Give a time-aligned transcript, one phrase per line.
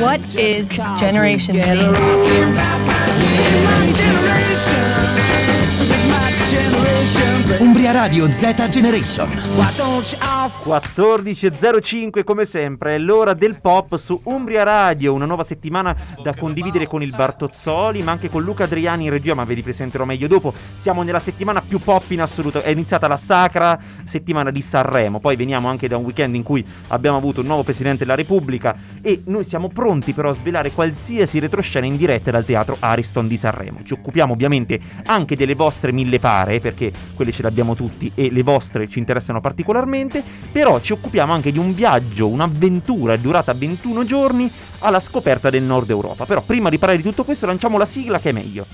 [0.00, 1.60] What is Generation Z?
[8.02, 9.30] Radio Z Generation.
[9.54, 15.24] Why don't you all 14.05 come sempre, è l'ora del pop su Umbria Radio, una
[15.24, 19.44] nuova settimana da condividere con il Bartozzoli, ma anche con Luca Adriani in regia, ma
[19.44, 20.52] ve li presenterò meglio dopo.
[20.74, 25.36] Siamo nella settimana più pop in assoluto, è iniziata la sacra settimana di Sanremo, poi
[25.36, 29.22] veniamo anche da un weekend in cui abbiamo avuto un nuovo Presidente della Repubblica e
[29.26, 33.84] noi siamo pronti però a svelare qualsiasi retroscena in diretta dal teatro Ariston di Sanremo.
[33.84, 38.30] Ci occupiamo ovviamente anche delle vostre mille pare, perché quelle ce le abbiamo tutti e
[38.30, 44.04] le vostre ci interessano particolarmente, però ci occupiamo anche di un viaggio, un'avventura durata 21
[44.04, 44.50] giorni
[44.80, 46.24] alla scoperta del nord Europa.
[46.24, 48.66] Però prima di parlare di tutto questo lanciamo la sigla che è meglio.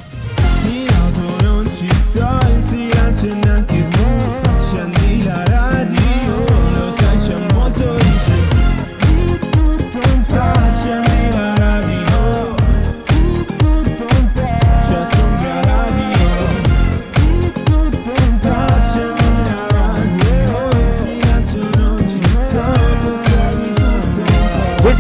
[11.00, 11.18] In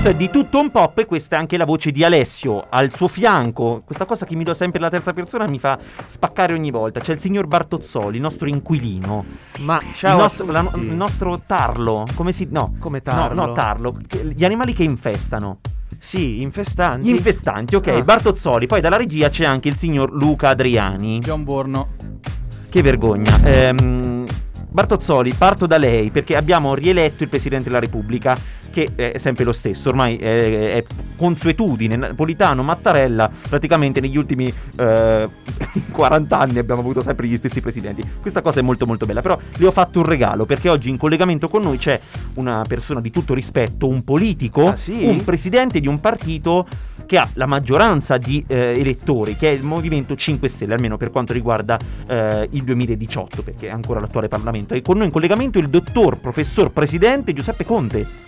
[0.00, 2.94] Questo è di tutto un pop e questa è anche la voce di Alessio al
[2.94, 3.82] suo fianco.
[3.84, 7.00] Questa cosa che mi do sempre la terza persona mi fa spaccare ogni volta.
[7.00, 9.24] C'è il signor Bartozzoli, il nostro inquilino.
[9.58, 12.04] Ma il, ciao nostro, a la- il nostro tarlo.
[12.14, 12.46] Come si.
[12.48, 12.76] No.
[12.78, 13.46] Come No, tarlo?
[13.46, 13.96] no, tarlo.
[14.36, 15.58] Gli animali che infestano.
[15.98, 17.08] Sì, infestanti.
[17.08, 17.88] Gli infestanti, ok.
[17.88, 18.02] Ah.
[18.02, 18.66] Bartozzoli.
[18.68, 21.18] Poi dalla regia c'è anche il signor Luca Adriani.
[21.18, 21.88] John Borno.
[22.70, 23.36] Che vergogna.
[23.42, 24.24] Ehm,
[24.70, 28.38] Bartozzoli, parto da lei perché abbiamo rieletto il Presidente della Repubblica,
[28.86, 30.84] che è sempre lo stesso, ormai è, è
[31.16, 31.96] consuetudine.
[31.96, 35.28] Napolitano, Mattarella, praticamente negli ultimi eh,
[35.90, 38.08] 40 anni abbiamo avuto sempre gli stessi presidenti.
[38.20, 40.96] Questa cosa è molto molto bella, però le ho fatto un regalo perché oggi in
[40.96, 41.98] collegamento con noi c'è
[42.34, 45.04] una persona di tutto rispetto, un politico, Ah, sì?
[45.04, 46.66] un presidente di un partito
[47.06, 51.10] che ha la maggioranza di eh, elettori, che è il Movimento 5 Stelle, almeno per
[51.10, 54.74] quanto riguarda eh, il 2018, perché è ancora l'attuale Parlamento.
[54.74, 58.26] E con noi in collegamento il dottor, professor, presidente Giuseppe Conte.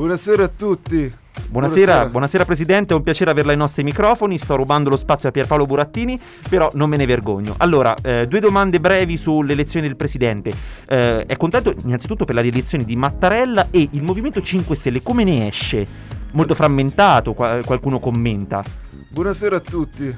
[0.00, 1.12] Buonasera a tutti
[1.50, 5.30] Buonasera, buonasera, Presidente, è un piacere averla ai nostri microfoni, sto rubando lo spazio a
[5.30, 6.18] Pierpaolo Burattini,
[6.48, 7.54] però non me ne vergogno.
[7.58, 10.54] Allora, eh, due domande brevi sull'elezione del Presidente.
[10.88, 15.22] Eh, è contento innanzitutto per la rielezione di Mattarella e il Movimento 5 Stelle, come
[15.22, 15.86] ne esce?
[16.32, 18.64] Molto frammentato, qua- qualcuno commenta.
[19.10, 20.14] Buonasera a tutti.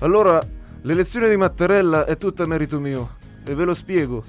[0.00, 0.44] Allora,
[0.80, 4.24] l'elezione di Mattarella è tutta merito mio e ve lo spiego.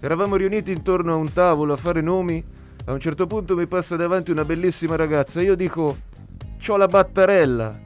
[0.00, 2.56] Eravamo riuniti intorno a un tavolo a fare nomi.
[2.88, 5.42] A un certo punto mi passa davanti una bellissima ragazza.
[5.42, 5.94] Io dico:
[6.58, 7.80] C'ho la Mattarella.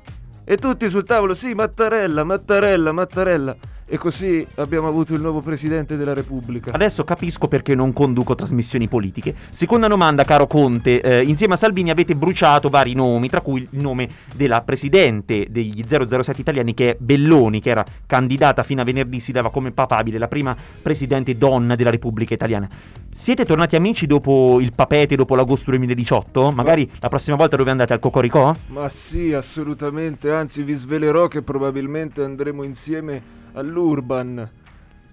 [0.45, 3.57] E tutti sul tavolo: Sì, Mattarella, Mattarella, Mattarella.
[3.93, 6.73] E così abbiamo avuto il nuovo presidente della Repubblica.
[6.73, 9.35] Adesso capisco perché non conduco trasmissioni politiche.
[9.51, 11.03] Seconda domanda, caro Conte.
[11.03, 15.85] Eh, insieme a Salvini avete bruciato vari nomi, tra cui il nome della presidente degli
[15.87, 20.17] 007 italiani, che è Belloni, che era candidata fino a venerdì, si dava come papabile,
[20.17, 22.67] la prima presidente donna della Repubblica Italiana.
[23.11, 26.51] Siete tornati amici dopo il papete, dopo l'agosto 2018?
[26.53, 28.57] Magari la prossima volta dove andate al Cocoricò?
[28.69, 34.51] Ma sì, assolutamente, anzi vi svelerò che probabilmente andremo insieme all'Urban.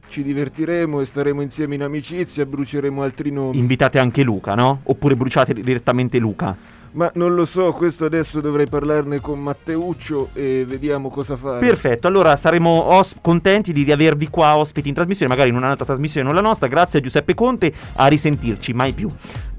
[0.07, 3.57] Ci divertiremo e staremo insieme in amicizia e bruceremo altri nomi.
[3.57, 4.79] Invitate anche Luca, no?
[4.83, 6.55] Oppure bruciate direttamente Luca?
[6.91, 11.59] Ma non lo so, questo adesso dovrei parlarne con Matteuccio e vediamo cosa fare.
[11.59, 15.85] Perfetto, allora saremo os- contenti di, di avervi qua ospiti in trasmissione, magari in un'altra
[15.85, 16.67] trasmissione, non la nostra.
[16.67, 19.09] Grazie a Giuseppe Conte, a risentirci, mai più.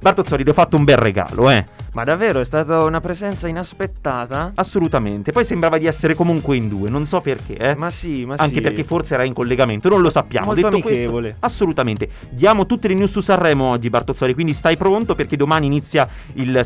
[0.01, 1.67] Bartozzoli, ti ho fatto un bel regalo, eh.
[1.93, 4.53] Ma davvero è stata una presenza inaspettata?
[4.55, 5.31] Assolutamente.
[5.31, 7.75] Poi sembrava di essere comunque in due, non so perché, eh.
[7.75, 8.61] Ma sì, ma Anche sì.
[8.61, 10.47] perché forse era in collegamento, non lo sappiamo.
[10.47, 11.21] Molto Detto amichevole.
[11.31, 12.09] questo, assolutamente.
[12.31, 16.61] Diamo tutte le news su Sanremo oggi, Bartozzoli, quindi stai pronto perché domani inizia il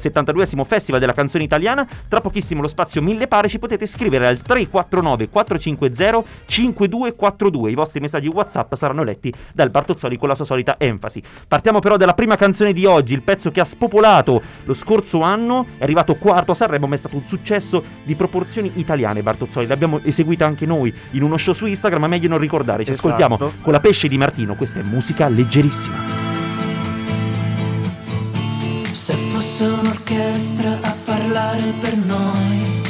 [0.54, 1.86] 72esimo Festival della canzone italiana.
[2.08, 7.70] Tra pochissimo lo spazio mille pare ci potete scrivere al 349 450 5242.
[7.70, 11.22] I vostri messaggi WhatsApp saranno letti dal Bartozzoli con la sua solita enfasi.
[11.46, 15.66] Partiamo però dalla prima canzone di oggi, il pezzo che ha spopolato lo scorso anno,
[15.78, 19.66] è arrivato quarto a Sanremo, ma è stato un successo di proporzioni italiane, Bartozzoli.
[19.66, 22.84] L'abbiamo eseguita anche noi in uno show su Instagram, ma meglio non ricordare.
[22.84, 23.08] Ci Esatto.
[23.08, 26.23] ascoltiamo con la pesce di Martino, questa è musica leggerissima.
[29.04, 32.80] Se fosse un'orchestra a parlare per noi.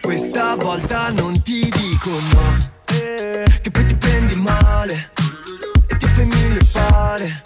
[0.00, 5.12] Questa volta non ti dico no eh, Che poi ti prendi male
[5.86, 7.42] E ti fai mille pare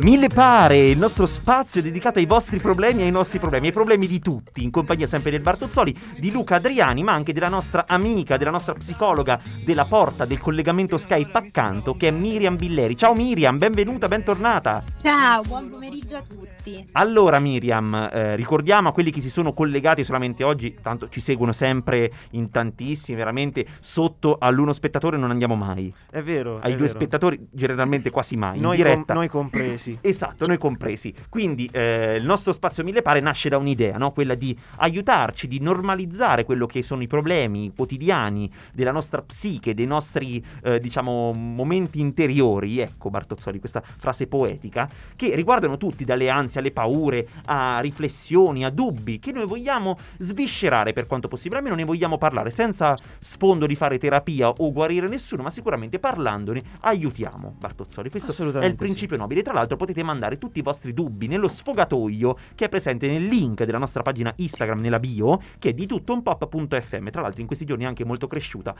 [0.00, 3.72] Mille pare, il nostro spazio è dedicato ai vostri problemi e ai nostri problemi, ai
[3.72, 7.86] problemi di tutti, in compagnia sempre del Bartozzoli, di Luca Adriani, ma anche della nostra
[7.88, 12.94] amica, della nostra psicologa della porta del collegamento Skype accanto, che è Miriam Billeri.
[12.94, 14.84] Ciao Miriam, benvenuta, bentornata.
[15.00, 16.55] Ciao, buon pomeriggio a tutti.
[16.92, 21.52] Allora Miriam, eh, ricordiamo a quelli che si sono collegati solamente oggi, tanto ci seguono
[21.52, 25.92] sempre in tantissimi, veramente sotto all'uno spettatore non andiamo mai.
[26.10, 26.58] È vero.
[26.58, 26.98] Ai è due vero.
[26.98, 29.14] spettatori generalmente quasi mai, Noi, in com- diretta.
[29.14, 29.98] noi compresi.
[30.16, 31.14] Esatto, noi compresi.
[31.28, 34.12] Quindi eh, il nostro spazio mille pare nasce da un'idea, no?
[34.12, 39.86] quella di aiutarci, di normalizzare quello che sono i problemi quotidiani della nostra psiche, dei
[39.86, 46.55] nostri, eh, diciamo, momenti interiori, ecco Bartozzoli, questa frase poetica, che riguardano tutti, dalle ansie
[46.58, 51.84] alle paure, a riflessioni, a dubbi, che noi vogliamo sviscerare per quanto possibile, almeno ne
[51.84, 58.10] vogliamo parlare, senza sfondo di fare terapia o guarire nessuno, ma sicuramente parlandone aiutiamo Bartozzoli.
[58.10, 59.42] Questo è il principio nobile.
[59.42, 63.64] Tra l'altro potete mandare tutti i vostri dubbi nello sfogatoio che è presente nel link
[63.64, 67.10] della nostra pagina Instagram nella bio, che è di tuttounpop.fm.
[67.10, 68.74] Tra l'altro in questi giorni è anche molto cresciuta.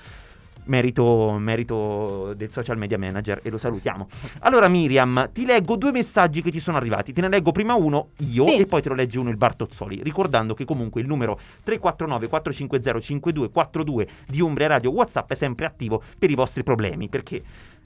[0.65, 4.09] Merito, merito del social media manager e lo salutiamo.
[4.41, 7.13] Allora Miriam, ti leggo due messaggi che ci sono arrivati.
[7.13, 8.57] Te ne leggo prima uno io Sì.
[8.57, 10.03] e poi te lo legge uno il Bartozzoli.
[10.03, 16.03] Ricordando che comunque il numero 349 450 5242 di Umbria Radio WhatsApp è sempre attivo
[16.19, 17.43] per i vostri problemi perché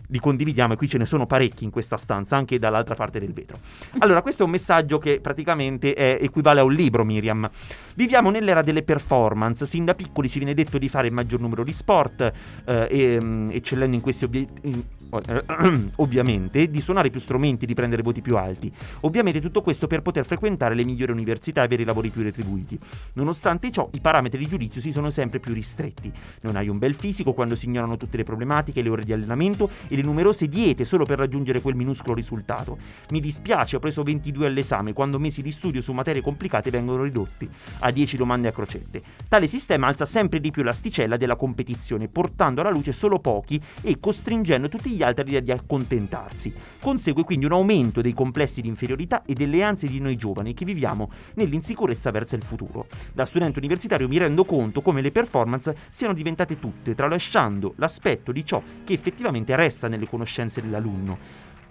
[0.09, 3.33] li condividiamo e qui ce ne sono parecchi in questa stanza, anche dall'altra parte del
[3.33, 3.59] vetro.
[3.99, 7.49] Allora, questo è un messaggio che praticamente è- equivale a un libro, Miriam.
[7.95, 11.63] Viviamo nell'era delle performance, sin da piccoli ci viene detto di fare il maggior numero
[11.63, 12.33] di sport,
[12.65, 14.99] eh, e, mm, eccellendo in questi obiettivi.
[15.97, 18.73] ovviamente di suonare più strumenti, di prendere voti più alti.
[19.01, 22.79] Ovviamente tutto questo per poter frequentare le migliori università e avere i lavori più retribuiti.
[23.15, 26.13] Nonostante ciò, i parametri di giudizio si sono sempre più ristretti.
[26.43, 29.69] Non hai un bel fisico quando si ignorano tutte le problematiche, le ore di allenamento
[29.91, 32.79] e le numerose diete solo per raggiungere quel minuscolo risultato.
[33.11, 37.51] Mi dispiace, ho preso 22 all'esame quando mesi di studio su materie complicate vengono ridotti
[37.81, 39.03] a 10 domande a crocette.
[39.29, 43.99] Tale sistema alza sempre di più l'asticella della competizione, portando alla luce solo pochi e
[43.99, 46.53] costringendo tutti gli altri ad accontentarsi.
[46.81, 50.65] Consegue quindi un aumento dei complessi di inferiorità e delle ansie di noi giovani che
[50.65, 52.87] viviamo nell'insicurezza verso il futuro.
[53.13, 58.45] Da studente universitario mi rendo conto come le performance siano diventate tutte, tralasciando l'aspetto di
[58.45, 61.19] ciò che effettivamente resta nelle conoscenze dell'alunno.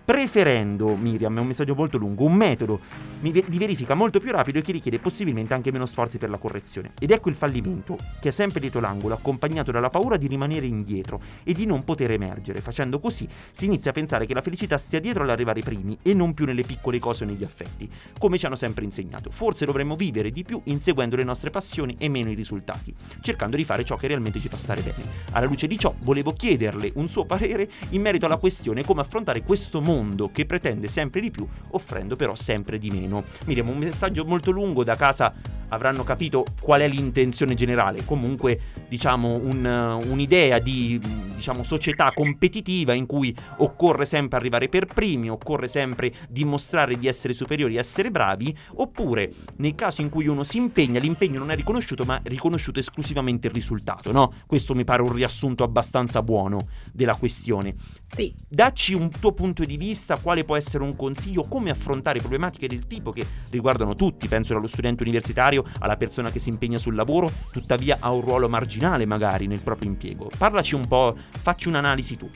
[0.10, 2.80] Preferendo, Miriam, è un messaggio molto lungo, un metodo
[3.20, 6.94] di verifica molto più rapido e che richiede possibilmente anche meno sforzi per la correzione.
[7.00, 11.22] Ed ecco il fallimento, che è sempre dietro l'angolo, accompagnato dalla paura di rimanere indietro
[11.44, 12.60] e di non poter emergere.
[12.60, 16.34] Facendo così si inizia a pensare che la felicità stia dietro all'arrivare primi e non
[16.34, 19.30] più nelle piccole cose o negli affetti, come ci hanno sempre insegnato.
[19.30, 22.92] Forse dovremmo vivere di più inseguendo le nostre passioni e meno i risultati,
[23.22, 25.04] cercando di fare ciò che realmente ci fa stare bene.
[25.34, 29.44] Alla luce di ciò, volevo chiederle un suo parere in merito alla questione come affrontare
[29.44, 29.98] questo mondo
[30.32, 33.24] che pretende sempre di più, offrendo però sempre di meno.
[33.46, 35.34] Miriam, un messaggio molto lungo da casa
[35.70, 38.06] avranno capito qual è l'intenzione generale.
[38.06, 41.00] Comunque, diciamo, un, uh, un'idea di
[41.36, 47.34] diciamo, società competitiva in cui occorre sempre arrivare per primi, occorre sempre dimostrare di essere
[47.34, 52.06] superiori, essere bravi, oppure nel caso in cui uno si impegna, l'impegno non è riconosciuto,
[52.06, 54.34] ma è riconosciuto esclusivamente il risultato, no?
[54.46, 57.74] Questo mi pare un riassunto abbastanza buono della questione.
[58.14, 58.34] Sì.
[58.48, 62.88] Dacci un tuo punto di vista, quale può essere un consiglio, come affrontare problematiche del
[62.88, 67.32] tipo che riguardano tutti, penso dallo studente universitario alla persona che si impegna sul lavoro,
[67.52, 70.30] tuttavia ha un ruolo marginale magari nel proprio impiego.
[70.38, 72.30] Parlaci un po', facci un'analisi tu.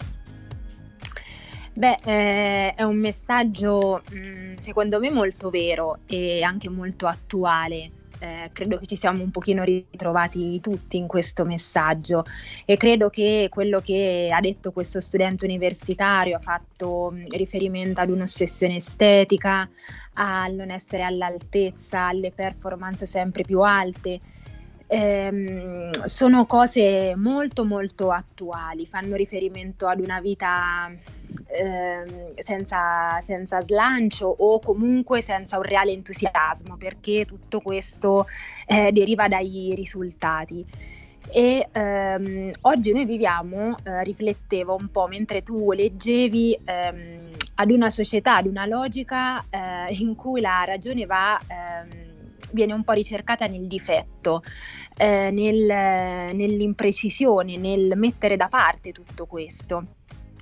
[1.75, 7.89] Beh, eh, è un messaggio mh, secondo me molto vero e anche molto attuale.
[8.23, 12.23] Eh, credo che ci siamo un pochino ritrovati tutti in questo messaggio
[12.63, 18.09] e credo che quello che ha detto questo studente universitario ha fatto mh, riferimento ad
[18.09, 19.69] un'ossessione estetica,
[20.13, 24.21] al non essere all'altezza, alle performance sempre più alte.
[24.95, 30.87] Ehm, sono cose molto molto attuali, fanno riferimento ad una vita
[31.47, 38.27] ehm, senza, senza slancio o comunque senza un reale entusiasmo perché tutto questo
[38.67, 40.63] eh, deriva dai risultati.
[41.31, 47.89] E ehm, oggi noi viviamo, eh, riflettevo un po' mentre tu leggevi, ehm, ad una
[47.89, 52.12] società, ad una logica eh, in cui la ragione va, ehm,
[52.51, 54.41] viene un po' ricercata nel difetto,
[54.95, 59.85] eh, nel, nell'imprecisione, nel mettere da parte tutto questo.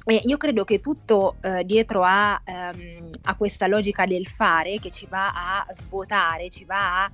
[0.03, 4.89] E io credo che tutto eh, dietro a, ehm, a, questa logica del fare che
[4.89, 7.11] ci va a svuotare, ci va a,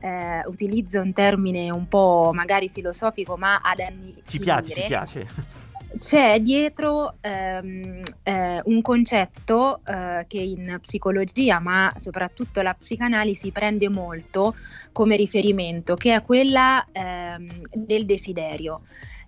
[0.00, 4.22] eh, utilizzo un termine un po' magari filosofico, ma ad annichilire.
[4.26, 5.69] Ci piace, ci piace.
[5.98, 13.88] C'è dietro ehm, eh, un concetto eh, che in psicologia, ma soprattutto la psicanalisi, prende
[13.88, 14.54] molto
[14.92, 18.82] come riferimento, che è quella ehm, del desiderio.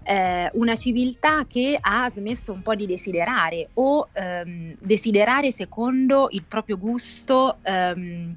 [0.05, 6.45] Eh, una civiltà che ha smesso un po' di desiderare o ehm, desiderare secondo il
[6.49, 8.35] proprio gusto ehm,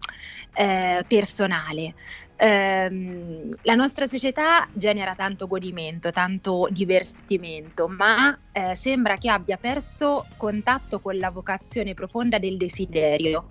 [0.53, 1.96] eh, personale.
[2.38, 10.25] Ehm, la nostra società genera tanto godimento, tanto divertimento, ma eh, sembra che abbia perso
[10.36, 13.50] contatto con la vocazione profonda del desiderio.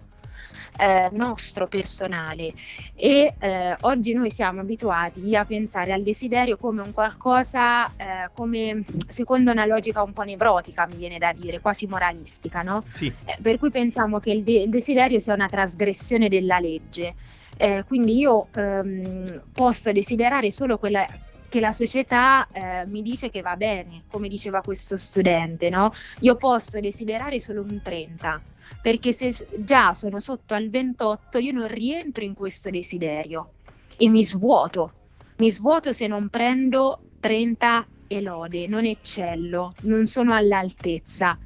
[0.76, 2.52] Eh, nostro personale
[2.96, 8.82] e eh, oggi noi siamo abituati a pensare al desiderio come un qualcosa eh, come
[9.08, 12.82] secondo una logica un po' nevrotica mi viene da dire quasi moralistica no?
[12.92, 13.06] Sì.
[13.06, 17.14] Eh, per cui pensiamo che il, de- il desiderio sia una trasgressione della legge
[17.56, 21.06] eh, quindi io ehm, posso desiderare solo quella
[21.48, 25.92] che la società eh, mi dice che va bene, come diceva questo studente, no?
[26.20, 28.42] Io posso desiderare solo un 30,
[28.82, 33.52] perché se già sono sotto al 28 io non rientro in questo desiderio
[33.96, 34.94] e mi svuoto.
[35.36, 41.38] Mi svuoto se non prendo 30 e lode, non eccello, non sono all'altezza.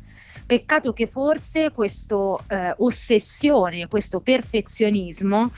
[0.47, 2.17] Peccato che forse questa
[2.49, 5.53] eh, ossessione, questo perfezionismo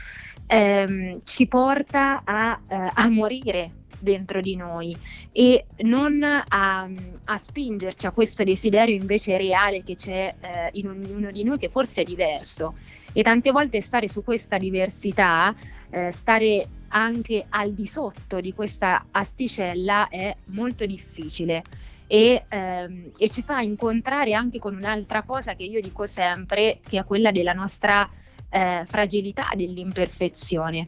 [0.50, 4.96] ehm, ci porta a, eh, a, morire dentro di noi
[5.30, 6.88] e non a,
[7.24, 11.68] a, spingerci a questo desiderio invece reale che c'è eh, in ognuno di noi che
[11.68, 12.74] forse è diverso
[13.12, 15.54] e tante volte stare su questa diversità,
[15.90, 21.62] eh, stare anche al di sotto di questa asticella è molto difficile.
[22.06, 26.98] E, ehm, e ci fa incontrare anche con un'altra cosa che io dico sempre, che
[26.98, 28.08] è quella della nostra
[28.50, 30.86] eh, fragilità dell'imperfezione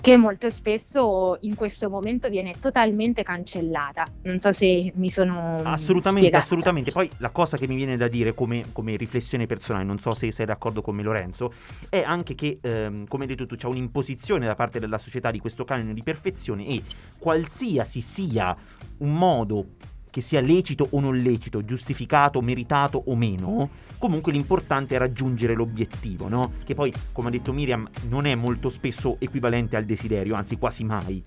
[0.00, 4.06] che molto spesso in questo momento viene totalmente cancellata.
[4.22, 6.44] Non so se mi sono assolutamente, spiegata.
[6.44, 6.92] assolutamente.
[6.92, 10.30] Poi la cosa che mi viene da dire come, come, riflessione personale, non so se
[10.30, 11.52] sei d'accordo con me Lorenzo,
[11.88, 15.40] è anche che, ehm, come hai detto tu, c'è un'imposizione da parte della società di
[15.40, 16.82] questo canone di perfezione e
[17.18, 18.56] qualsiasi sia
[18.98, 19.66] un modo
[20.16, 23.68] che sia lecito o non lecito, giustificato, meritato o meno,
[23.98, 26.54] comunque l'importante è raggiungere l'obiettivo, no?
[26.64, 30.84] Che poi, come ha detto Miriam, non è molto spesso equivalente al desiderio, anzi quasi
[30.84, 31.22] mai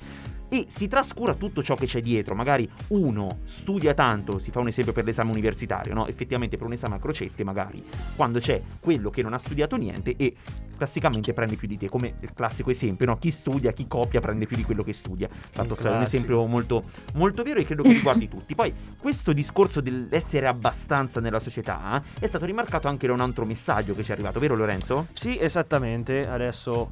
[0.50, 2.36] e si trascura tutto ciò che c'è dietro.
[2.36, 6.08] Magari uno studia tanto, si fa un esempio per l'esame universitario, no?
[6.08, 7.84] Effettivamente per un esame a crocette, magari
[8.16, 10.36] quando c'è quello che non ha studiato niente e
[10.76, 13.18] classicamente prende più di te, come il classico esempio, no?
[13.18, 15.30] Chi studia, chi copia prende più di quello che studia.
[15.52, 18.56] Tanto è un esempio molto, molto vero e credo che riguardi tutti.
[18.56, 23.94] Poi questo discorso dell'essere abbastanza nella società è stato rimarcato anche da un altro messaggio
[23.94, 25.08] che ci è arrivato, vero Lorenzo?
[25.14, 26.28] Sì, esattamente.
[26.28, 26.92] Adesso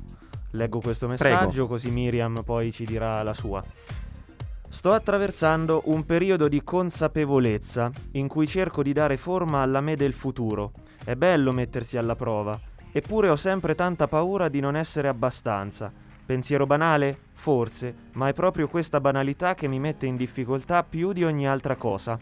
[0.51, 1.67] Leggo questo messaggio Prego.
[1.67, 3.63] così Miriam poi ci dirà la sua.
[4.69, 10.13] Sto attraversando un periodo di consapevolezza in cui cerco di dare forma alla me del
[10.13, 10.71] futuro.
[11.03, 12.59] È bello mettersi alla prova,
[12.91, 15.91] eppure ho sempre tanta paura di non essere abbastanza.
[16.25, 17.17] Pensiero banale?
[17.33, 21.77] Forse, ma è proprio questa banalità che mi mette in difficoltà più di ogni altra
[21.77, 22.19] cosa.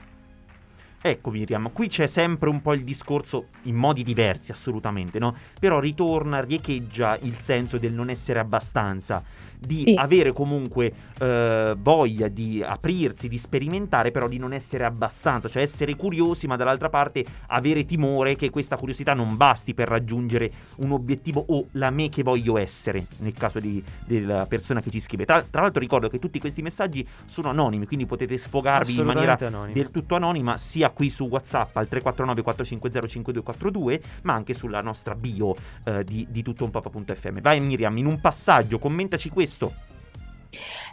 [1.02, 5.36] Ecco Miriam, qui c'è sempre un po' il discorso in modi diversi assolutamente, no?
[5.60, 9.24] Però ritorna, riecheggia il senso del non essere abbastanza
[9.60, 9.96] di sì.
[9.96, 15.96] avere comunque eh, voglia di aprirsi, di sperimentare, però di non essere abbastanza, cioè essere
[15.96, 21.44] curiosi, ma dall'altra parte avere timore che questa curiosità non basti per raggiungere un obiettivo
[21.48, 25.26] o la me che voglio essere, nel caso di, della persona che ci scrive.
[25.26, 29.38] Tra, tra, l'altro ricordo che tutti questi messaggi sono anonimi, quindi potete sfogarvi in maniera
[29.40, 29.74] anonima.
[29.74, 35.14] del tutto anonima, sia qui su WhatsApp al 349 450 5242, ma anche sulla nostra
[35.14, 37.42] bio eh, di, di tuttounpapa.fm.
[37.42, 39.74] Vai Miriam, in un passaggio, commentaci questo questo?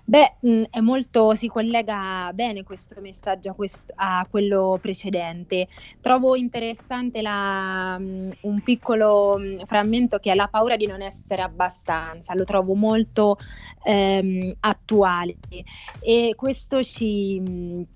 [0.05, 5.69] Beh, mh, è molto, si collega bene questo messaggio a, quest- a quello precedente.
[6.01, 11.43] Trovo interessante la, mh, un piccolo mh, frammento che è la paura di non essere
[11.43, 13.37] abbastanza, lo trovo molto
[13.85, 15.37] ehm, attuale
[16.01, 17.87] e questo ci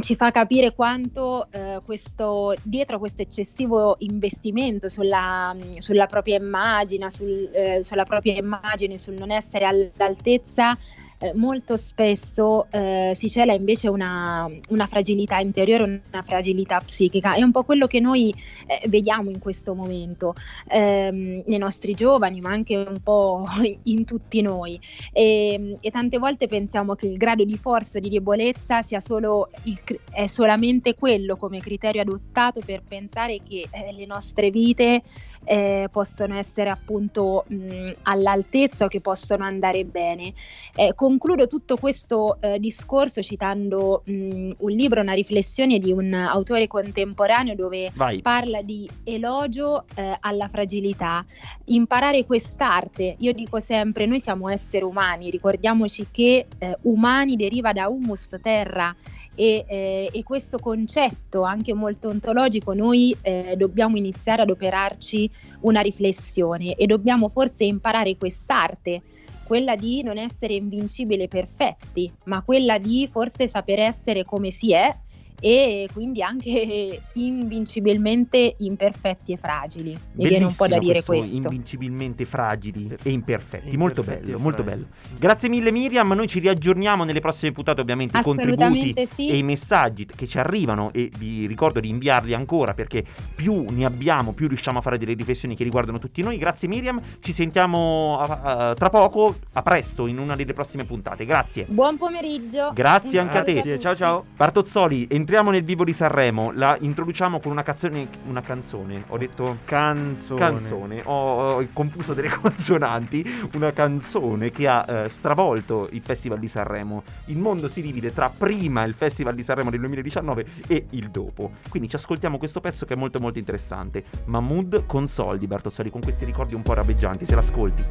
[0.00, 7.50] ci fa capire quanto eh, questo, dietro questo eccessivo investimento sulla, sulla propria immagine, sul,
[7.52, 10.76] eh, sulla propria immagine, sul non essere all'altezza,
[11.18, 17.34] eh, molto spesso eh, si cela invece una, una, fragilità interiore, una fragilità psichica.
[17.34, 18.34] È un po' quello che noi
[18.66, 20.34] eh, vediamo in questo momento
[20.68, 23.44] ehm, nei nostri giovani, ma anche un po'
[23.84, 24.78] in tutti noi.
[25.12, 29.80] E, e, tante volte pensiamo che il grado di forza di debolezza sia solo il,
[30.10, 35.02] è solamente quello come criterio adottato per pensare che eh, le nostre vite
[35.44, 40.34] eh, possono essere appunto mh, all'altezza o che possono andare bene.
[40.74, 46.12] Eh, con concludo tutto questo eh, discorso citando mh, un libro, una riflessione di un
[46.12, 48.20] autore contemporaneo dove Vai.
[48.20, 51.24] parla di elogio eh, alla fragilità,
[51.66, 53.16] imparare quest'arte.
[53.20, 58.94] Io dico sempre, noi siamo esseri umani, ricordiamoci che eh, umani deriva da humus, terra,
[59.34, 65.30] e, eh, e questo concetto anche molto ontologico noi eh, dobbiamo iniziare ad operarci
[65.60, 69.02] una riflessione e dobbiamo forse imparare quest'arte
[69.46, 74.92] quella di non essere invincibili perfetti, ma quella di forse saper essere come si è
[75.40, 79.98] e quindi anche invincibilmente imperfetti e fragili.
[80.12, 81.36] Mi viene un po' da dire questo.
[81.36, 83.44] Invincibilmente fragili e imperfetti.
[83.46, 84.86] Imperfetti molto bello, molto bello.
[85.18, 89.28] Grazie mille Miriam, noi ci riaggiorniamo nelle prossime puntate ovviamente i contributi sì.
[89.28, 93.84] e i messaggi che ci arrivano e vi ricordo di inviarli ancora perché più ne
[93.84, 96.36] abbiamo più riusciamo a fare delle riflessioni che riguardano tutti noi.
[96.36, 101.24] Grazie Miriam, ci sentiamo a- a- tra poco, a presto in una delle prossime puntate.
[101.24, 101.66] Grazie.
[101.68, 102.70] Buon pomeriggio.
[102.74, 103.52] Grazie Un anche a te.
[103.52, 104.24] Grazie, ciao ciao.
[104.36, 109.58] Bartozzoli, entriamo nel vivo di Sanremo, la introduciamo con una canzone, una canzone, ho detto
[109.64, 110.38] Canzone.
[110.38, 116.46] canzone, ho, ho confuso delle consonanti, una canzone che ha eh, stravolto il Festival di
[116.46, 117.02] Sanremo.
[117.24, 121.54] Il mondo si divide tra prima il Festival di Sanremo del 2019 e il dopo.
[121.70, 124.04] Quindi ci ascoltiamo questo pezzo che è molto molto interessante.
[124.26, 127.84] Mahmood con soldi, Bartozzoli, con questi ricordi un po' rabeggianti, se l'ascolti.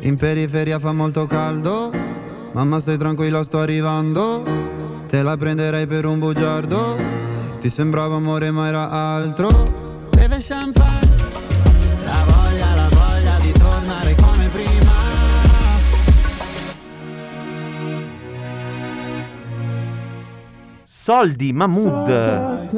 [0.00, 1.92] In periferia fa molto caldo,
[2.50, 6.96] mamma stai tranquilla sto arrivando, te la prenderei per un bugiardo,
[7.60, 11.09] ti sembrava amore ma era altro, beve champagne,
[21.00, 22.68] Soldi, Mahmood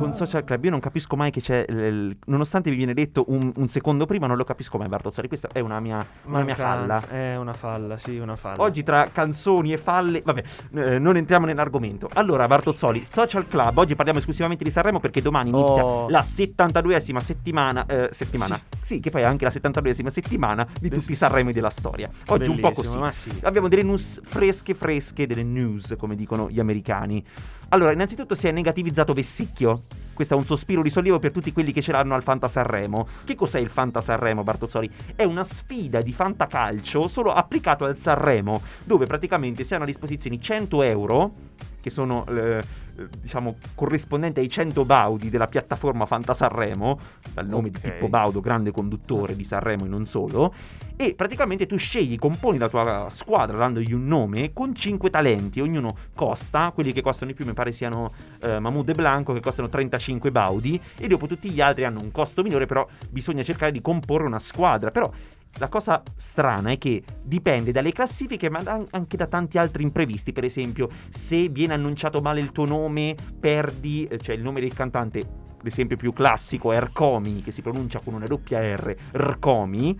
[0.00, 0.64] con Social Club.
[0.64, 1.64] Io non capisco mai che c'è.
[1.68, 5.28] l- l- nonostante mi viene detto un, un secondo prima, non lo capisco mai, Bartozzoli.
[5.28, 7.06] Questa è una mia, una mia falla.
[7.08, 8.60] È una falla, sì, una falla.
[8.60, 10.42] Oggi tra canzoni e falle, vabbè,
[10.74, 12.10] eh, non entriamo nell'argomento.
[12.14, 16.08] Allora, Bartozzoli, Social Club, oggi parliamo esclusivamente di Sanremo perché domani inizia Oh.
[16.08, 18.98] la 72esima settimana, eh, settimana, sì.
[18.98, 22.10] che poi è anche la 72esima settimana di Beh, tutti i Sanremo della storia.
[22.26, 22.98] Oggi un po' così.
[22.98, 23.30] ma sì.
[23.44, 27.24] Abbiamo delle news fresche fresche, delle news, come dicono gli americani.
[27.68, 29.82] Allora, innanzitutto si è negativizzato Vessicchio.
[30.14, 33.06] Questo è un sospiro di sollievo per tutti quelli che ce l'hanno al Fanta Sanremo.
[33.24, 34.88] Che cos'è il Fanta Sanremo, Bartozzoli?
[35.16, 40.38] È una sfida di fantacalcio solo applicato al Sanremo, dove praticamente si hanno a disposizione
[40.38, 41.34] 100 euro,
[41.84, 42.64] che sono eh,
[43.20, 46.98] diciamo corrispondenti ai 100 baudi della piattaforma Fanta Sanremo,
[47.34, 47.82] dal nome di Ok.
[47.82, 50.54] Pippo Baudo, grande conduttore di Sanremo e non solo.
[50.96, 55.94] E praticamente tu scegli, componi la tua squadra dandogli un nome con 5 talenti, ognuno
[56.14, 59.68] costa, quelli che costano di più mi pare siano eh, Mahmoud e Blanco che costano
[59.68, 63.82] 35 baudi e dopo tutti gli altri hanno un costo minore, però bisogna cercare di
[63.82, 64.90] comporre una squadra.
[64.90, 65.12] Però
[65.58, 70.32] la cosa strana è che dipende dalle classifiche, ma anche da tanti altri imprevisti.
[70.32, 74.72] Per esempio, se viene annunciato male il tuo nome, perdi, eh, cioè il nome del
[74.72, 75.22] cantante,
[75.62, 79.98] l'esempio più classico è Ercomi, che si pronuncia con una doppia R, Rcomi.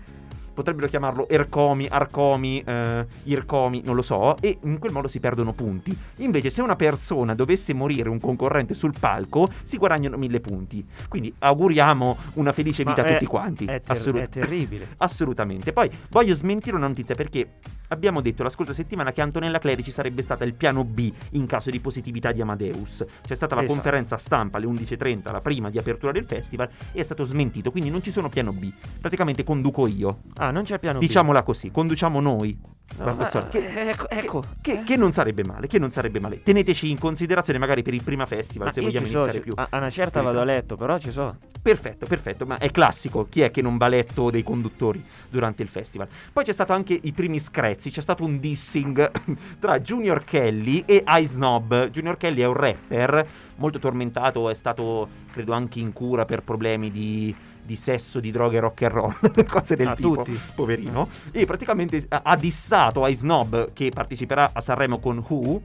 [0.55, 5.51] Potrebbero chiamarlo Ercomi, Arcomi, eh, Ircomi, non lo so, e in quel modo si perdono
[5.51, 5.95] punti.
[6.17, 10.83] Invece, se una persona dovesse morire un concorrente sul palco, si guadagnano mille punti.
[11.09, 13.65] Quindi auguriamo una felice Ma vita a è- tutti quanti.
[13.65, 14.87] È, ter- Assolut- è terribile.
[14.97, 15.73] Assolutamente.
[15.73, 17.55] Poi voglio smentire una notizia perché
[17.89, 21.69] abbiamo detto la scorsa settimana che Antonella Clerici sarebbe stata il piano B in caso
[21.69, 23.03] di positività di Amadeus.
[23.21, 23.73] C'è stata la Esatto.
[23.73, 27.71] conferenza stampa alle 11.30, la prima di apertura del festival, e è stato smentito.
[27.71, 28.71] Quindi non ci sono piano B.
[29.01, 30.21] Praticamente conduco io.
[30.37, 31.01] Ah, non c'è piano B.
[31.01, 32.73] Diciamola così, conduciamo noi.
[32.97, 34.43] No, ma- che, eh, ecco, ecco.
[34.61, 36.43] che- che non sarebbe male, che non sarebbe male.
[36.43, 39.53] Teneteci in considerazione magari per il prima festival, Ma se vogliamo so, iniziare più.
[39.55, 41.35] a, a una certa vado a letto, però ci so.
[41.61, 45.63] Perfetto, perfetto, ma è classico, chi è che non va a letto dei conduttori durante
[45.63, 46.07] il festival?
[46.31, 49.11] Poi c'è stato anche i primi screzzi, c'è stato un dissing
[49.59, 51.89] tra Junior Kelly e Ice Snob.
[51.89, 56.91] Junior Kelly è un rapper molto tormentato, è stato credo anche in cura per problemi
[56.91, 59.15] di, di sesso, di droga e rock and roll,
[59.49, 60.39] cose del Ah, tipo, tutti.
[60.53, 61.09] poverino.
[61.31, 65.61] E praticamente ha dissato Ice Snob che parteciperà a Sanremo con Who,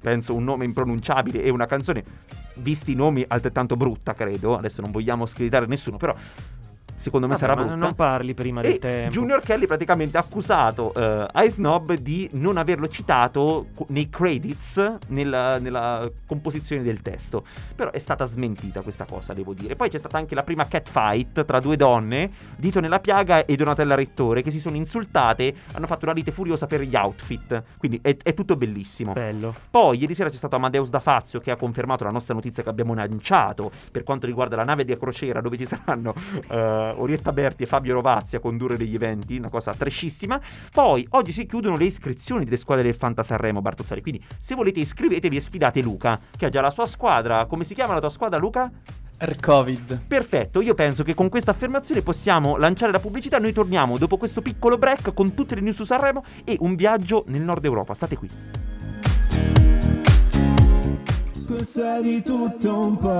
[0.00, 2.04] penso un nome impronunciabile e una canzone
[2.58, 4.56] visti i nomi altrettanto brutta, credo.
[4.56, 6.14] Adesso non vogliamo screditare nessuno, però
[7.06, 7.74] secondo me Vabbè, sarà brutta.
[7.76, 9.12] non parli prima del E tempo.
[9.12, 15.58] Junior Kelly praticamente ha accusato eh, Ice Snob di non averlo citato nei credits nella,
[15.58, 17.44] nella composizione del testo.
[17.76, 19.76] Però è stata smentita questa cosa, devo dire.
[19.76, 23.94] Poi c'è stata anche la prima catfight tra due donne, Dito nella piaga e Donatella
[23.94, 27.62] Rettore, che si sono insultate, hanno fatto una lite furiosa per gli outfit.
[27.78, 29.12] Quindi è, è tutto bellissimo.
[29.12, 29.54] Bello.
[29.70, 32.68] Poi ieri sera c'è stato Amadeus da Fazio che ha confermato la nostra notizia che
[32.68, 36.14] abbiamo lanciato per quanto riguarda la nave di crociera dove ci saranno
[36.48, 40.40] eh, Orietta Berti e Fabio Rovazzi a condurre degli eventi, una cosa trescissima.
[40.72, 44.80] Poi oggi si chiudono le iscrizioni delle squadre del Fanta Sanremo Bartozzari, quindi se volete
[44.80, 47.46] iscrivetevi e sfidate Luca, che ha già la sua squadra.
[47.46, 48.70] Come si chiama la tua squadra Luca?
[49.18, 50.02] R-Covid.
[50.06, 53.38] Perfetto, io penso che con questa affermazione possiamo lanciare la pubblicità.
[53.38, 57.24] Noi torniamo dopo questo piccolo break con tutte le news su Sanremo e un viaggio
[57.28, 57.94] nel nord Europa.
[57.94, 58.75] State qui.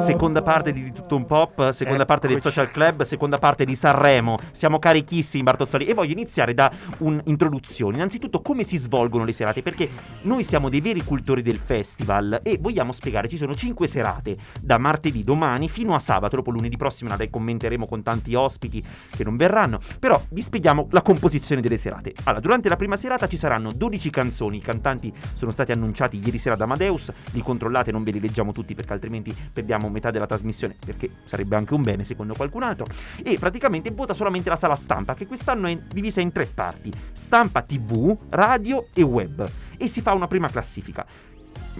[0.05, 2.40] Seconda parte di Di Tutto un Pop, seconda parte del.
[2.40, 4.38] Social Club, seconda parte di Sanremo.
[4.53, 5.87] Siamo carichissimi, Bartozzoli.
[5.87, 7.96] E voglio iniziare da un'introduzione.
[7.96, 9.62] Innanzitutto, come si svolgono le serate?
[9.62, 9.88] Perché
[10.22, 13.29] noi siamo dei veri cultori del festival e vogliamo spiegare.
[13.29, 16.37] Ci sono cinque serate, da martedì, domani, fino a sabato.
[16.37, 18.85] Dopo lunedì prossimo la commenteremo con tanti ospiti
[19.16, 19.81] che non verranno.
[19.99, 22.12] Però vi spieghiamo la composizione delle serate.
[22.25, 24.59] Allora, durante la prima serata ci saranno 12 canzoni.
[24.59, 27.11] I cantanti sono stati annunciati ieri sera da Amadeus.
[27.33, 30.77] Li controllate, non ve li leggiamo tutti perché altrimenti perdiamo metà della trasmissione.
[30.85, 32.87] Perché sarebbe anche un bene secondo qualcun altro.
[33.23, 37.62] E praticamente vota solamente la sala stampa, che quest'anno è divisa in tre parti: stampa
[37.62, 39.49] TV, radio e web.
[39.79, 41.05] E si fa una prima classifica.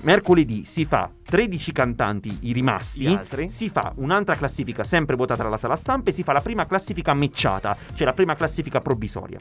[0.03, 3.05] Mercoledì si fa 13 cantanti, i rimasti.
[3.49, 7.15] Si fa un'altra classifica sempre votata dalla sala stampa e si fa la prima classifica
[7.15, 9.39] matchata, cioè la prima classifica provvisoria.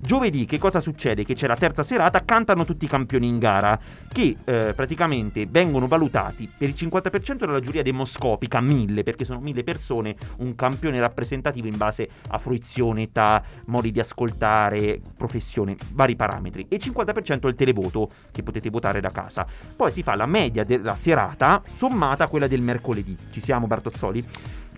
[0.00, 1.24] Giovedì che cosa succede?
[1.24, 3.78] Che c'è la terza serata, cantano tutti i campioni in gara
[4.12, 9.62] che eh, praticamente vengono valutati per il 50% dalla giuria demoscopica, 1000 perché sono 1000
[9.62, 16.66] persone, un campione rappresentativo in base a fruizione, età, modi di ascoltare, professione, vari parametri
[16.68, 19.46] e il 50% è il televoto che potete votare da casa.
[19.76, 23.16] Poi si fa la media della serata sommata a quella del mercoledì.
[23.30, 24.24] Ci siamo Bartozzoli?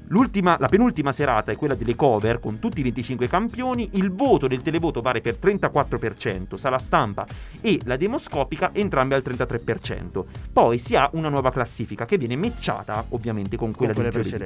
[0.09, 3.91] L'ultima, la penultima serata è quella delle cover con tutti i 25 campioni.
[3.93, 7.27] Il voto del televoto vale per 34%, sala stampa
[7.61, 10.25] e la demoscopica entrambe al 33%.
[10.53, 14.45] Poi si ha una nuova classifica che viene matchata ovviamente con quella, Con del giovedì.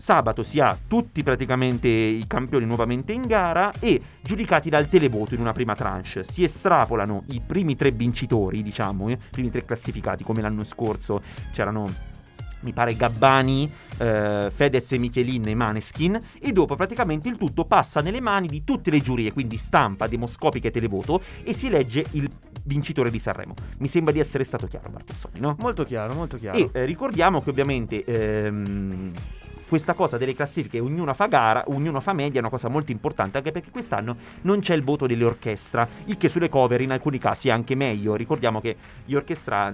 [0.00, 5.42] Sabato si ha tutti praticamente i campioni nuovamente in gara e giudicati dal televoto in
[5.42, 6.24] una prima tranche.
[6.24, 11.22] Si estrapolano i primi tre vincitori, diciamo, eh, i primi tre classificati, come l'anno scorso
[11.52, 12.08] c'erano
[12.60, 18.00] mi pare Gabbani, eh, Fedez e Michelin e Maneskin e dopo praticamente il tutto passa
[18.00, 22.30] nelle mani di tutte le giurie, quindi stampa, demoscopica e televoto e si elegge il
[22.64, 23.54] vincitore di Sanremo.
[23.78, 25.56] Mi sembra di essere stato chiaro Bartossoni, no?
[25.58, 26.58] Molto chiaro, molto chiaro.
[26.58, 29.12] E eh, ricordiamo che ovviamente ehm,
[29.70, 33.38] questa cosa delle classifiche, ognuno fa gara, ognuno fa media, è una cosa molto importante,
[33.38, 37.18] anche perché quest'anno non c'è il voto delle orchestra, il che sulle cover in alcuni
[37.18, 38.16] casi è anche meglio.
[38.16, 39.72] Ricordiamo che gli orchestra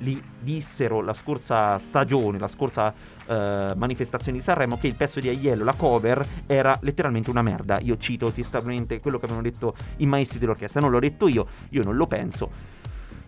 [0.00, 2.92] li dissero la scorsa stagione, la scorsa
[3.24, 7.78] eh, manifestazione di Sanremo, che il pezzo di Aiello, la cover, era letteralmente una merda.
[7.80, 11.82] Io cito testualmente quello che avevano detto i maestri dell'orchestra, non l'ho detto io, io
[11.82, 12.76] non lo penso.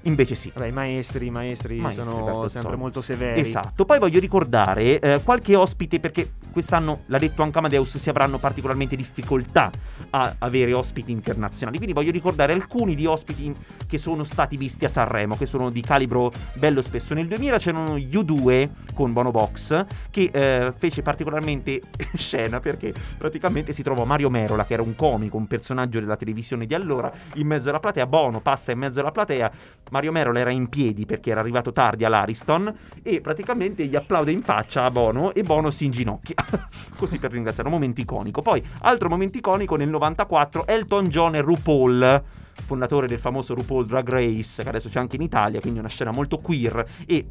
[0.02, 0.50] Invece sì.
[0.54, 3.40] Vabbè, i maestri, i maestri, Maestri, sono sempre molto severi.
[3.40, 8.38] Esatto, poi voglio ricordare eh, qualche ospite perché quest'anno, l'ha detto anche Amadeus, si avranno
[8.38, 9.70] particolarmente difficoltà
[10.10, 13.54] a avere ospiti internazionali, quindi voglio ricordare alcuni di ospiti in-
[13.86, 17.12] che sono stati visti a Sanremo, che sono di calibro bello spesso.
[17.12, 21.82] Nel 2000 c'erano gli U2 con Bono Box che eh, fece particolarmente
[22.16, 26.66] scena perché praticamente si trovò Mario Merola che era un comico, un personaggio della televisione
[26.66, 29.50] di allora, in mezzo alla platea, Bono passa in mezzo alla platea,
[29.90, 34.42] Mario Merola era in piedi perché era arrivato tardi all'Ariston e praticamente gli applaude in
[34.42, 36.36] faccia a Bono e Bono si inginocchia.
[36.96, 38.42] Così per ringraziare, un momento iconico.
[38.42, 42.22] Poi, altro momento iconico nel 94, Elton John e RuPaul
[42.52, 46.10] fondatore del famoso RuPaul Drag Race, che adesso c'è anche in Italia, quindi una scena
[46.10, 47.26] molto queer e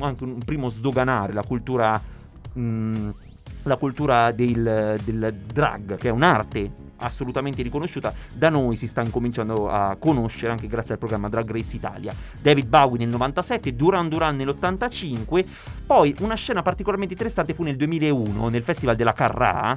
[0.00, 2.00] anche un primo sdoganare la cultura
[2.52, 3.10] mh,
[3.64, 9.68] la cultura del, del drag, che è un'arte assolutamente riconosciuta, da noi si sta incominciando
[9.68, 12.14] a conoscere anche grazie al programma Drag Race Italia.
[12.40, 15.44] David Bowie nel 97, Duran Duran nell'85,
[15.86, 19.74] poi una scena particolarmente interessante fu nel 2001 nel Festival della Carrà,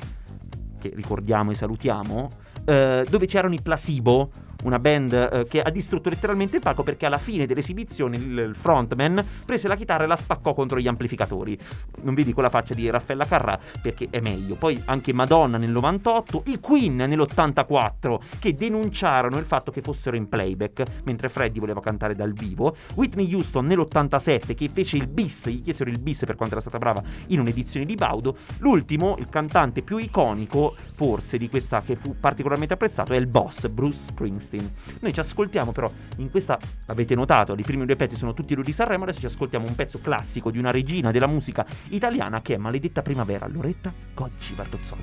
[0.79, 2.29] che ricordiamo e salutiamo,
[2.65, 4.29] eh, dove c'erano i Placebo,
[4.63, 8.55] una band eh, che ha distrutto letteralmente il palco perché alla fine dell'esibizione il, il
[8.55, 11.57] frontman prese la chitarra e la spaccò contro gli amplificatori.
[12.01, 14.55] Non vedi con la faccia di Raffaella Carrà perché è meglio.
[14.55, 20.27] Poi anche Madonna nel 98, i Queen nell'84 che denunciarono il fatto che fossero in
[20.27, 25.61] playback mentre Freddy voleva cantare dal vivo, Whitney Houston nell'87 che fece il bis, gli
[25.61, 29.81] chiesero il bis per quanto era stata brava in un'edizione di Baudo, l'ultimo, il cantante
[29.81, 34.11] più iconico forse di questa che fu particolarmente apprezzato è il boss Bruce
[34.47, 34.71] Springsteen.
[35.01, 38.63] Noi ci ascoltiamo però in questa avete notato, i primi due pezzi sono tutti lui
[38.63, 42.55] di Sanremo, adesso ci ascoltiamo un pezzo classico di una regina della musica italiana che
[42.55, 45.01] è Maledetta Primavera, Loretta Goggi Bartozzoli.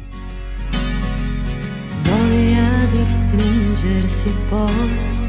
[2.02, 5.22] voglia di stringersi poi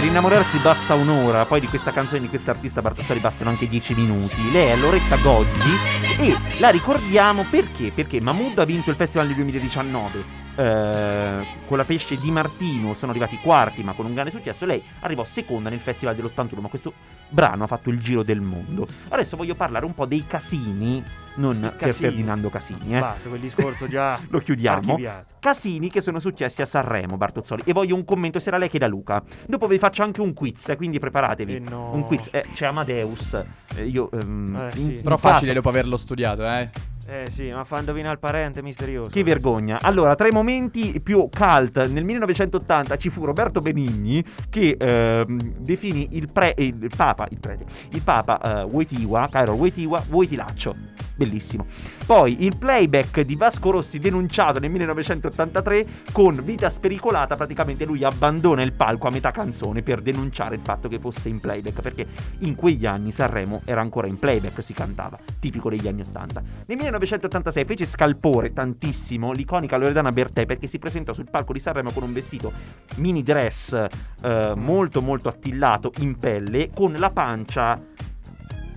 [0.00, 4.50] innamorarsi basta un'ora, poi di questa canzone di questa artista Bartozzoli bastano anche 10 minuti.
[4.50, 5.76] Lei è Loretta Goggi
[6.18, 7.92] e la ricordiamo perché?
[7.94, 10.24] Perché Mahmood ha vinto il festival del 2019.
[10.54, 14.82] Eh, con la pesce di Martino sono arrivati quarti ma con un grande successo lei
[15.00, 16.92] arrivò seconda nel festival dell'81 ma questo
[17.28, 21.02] brano ha fatto il giro del mondo adesso voglio parlare un po' dei casini
[21.34, 22.08] non per Casini.
[22.10, 23.00] Ferdinando Casini eh.
[23.00, 25.26] Basta, quel discorso già lo chiudiamo archiviato.
[25.40, 27.62] Casini che sono successi a Sanremo, Bartozzoli.
[27.64, 29.22] E voglio un commento sia da lei che da Luca.
[29.46, 31.54] Dopo vi faccio anche un quiz, eh, quindi preparatevi.
[31.56, 31.94] Eh no.
[31.94, 32.28] Un quiz.
[32.32, 33.42] Eh, c'è Amadeus.
[33.76, 34.10] Eh, io.
[34.12, 34.94] ehm, Eh, in- sì.
[34.96, 36.68] in Però caso- facile dopo averlo studiato, eh.
[37.06, 39.10] Eh sì, ma fa indovinare il parente misterioso.
[39.10, 39.78] Che vergogna.
[39.80, 46.08] Allora, tra i momenti più cult nel 1980 ci fu Roberto Benigni che ehm, definì
[46.12, 50.91] il, pre- il, il Papa, il prete, il Papa eh, Wojtyła, Cairo Wojtyła, Wojtilaccio.
[51.14, 51.66] Bellissimo.
[52.06, 58.62] Poi il playback di Vasco Rossi denunciato nel 1983 con Vita spericolata, praticamente lui abbandona
[58.62, 62.06] il palco a metà canzone per denunciare il fatto che fosse in playback, perché
[62.38, 66.42] in quegli anni Sanremo era ancora in playback, si cantava, tipico degli anni 80.
[66.66, 71.90] Nel 1986 fece scalpore tantissimo l'iconica Loredana Bertè perché si presentò sul palco di Sanremo
[71.90, 72.52] con un vestito
[72.96, 73.86] mini dress
[74.22, 77.80] eh, molto molto attillato in pelle con la pancia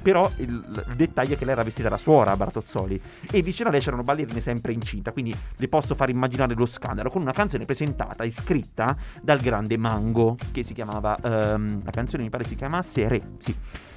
[0.05, 3.71] però il, il dettaglio è che lei era vestita da suora Bartozzoli e vicino a
[3.71, 7.65] lei c'erano ballerine sempre incinta quindi le posso far immaginare lo scandalo con una canzone
[7.65, 12.55] presentata e scritta dal grande Mango che si chiamava ehm, la canzone mi pare si
[12.55, 13.55] chiamasse Re sì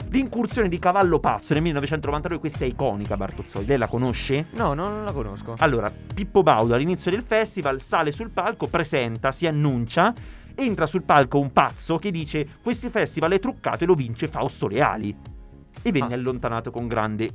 [0.09, 4.47] l'incursione di Cavallo Pazzo nel 1992 questa è iconica Bartozzoli lei la conosce?
[4.55, 5.55] No, no, non la conosco.
[5.59, 10.15] Allora, Pippo Baudo all'inizio del festival sale sul palco, presenta, si annuncia,
[10.55, 14.67] entra sul palco un pazzo che dice questo festival è truccato e lo vince Fausto
[14.67, 15.38] Leali.
[15.83, 16.17] E venne Ah.
[16.17, 17.31] allontanato con grande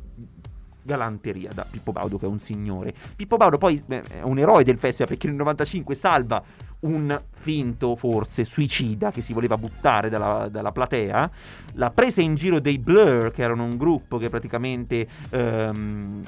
[0.86, 2.93] galanteria da Pippo Baudo che è un signore.
[3.15, 6.43] Pippo Baudo poi eh, è un eroe del festival perché nel 95 salva
[6.82, 11.32] un finto forse suicida che si voleva buttare dalla, dalla platea,
[11.75, 15.08] la presa in giro dei Blur che erano un gruppo che praticamente...
[15.29, 16.21] ehm,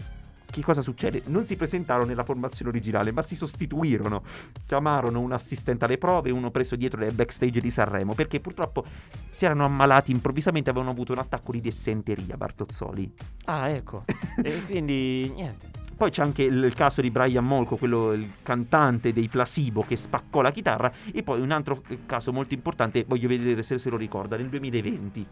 [0.56, 1.24] che cosa succede?
[1.26, 4.24] Non si presentarono nella formazione originale, ma si sostituirono.
[4.65, 8.86] Chiamarono un assistente alle prove uno preso dietro nel backstage di Sanremo, perché purtroppo
[9.30, 13.12] si erano ammalati improvvisamente, avevano avuto un attacco di dissenteria, Bartozzoli.
[13.44, 14.06] Ah, ecco.
[14.41, 15.72] e quindi niente.
[15.98, 19.98] Poi c'è anche il, il caso di Brian Molko, quello il cantante dei Placebo che
[19.98, 20.89] spaccò la chitarra.
[21.12, 25.28] E poi un altro caso molto importante, voglio vedere se se lo ricorda, nel 2020.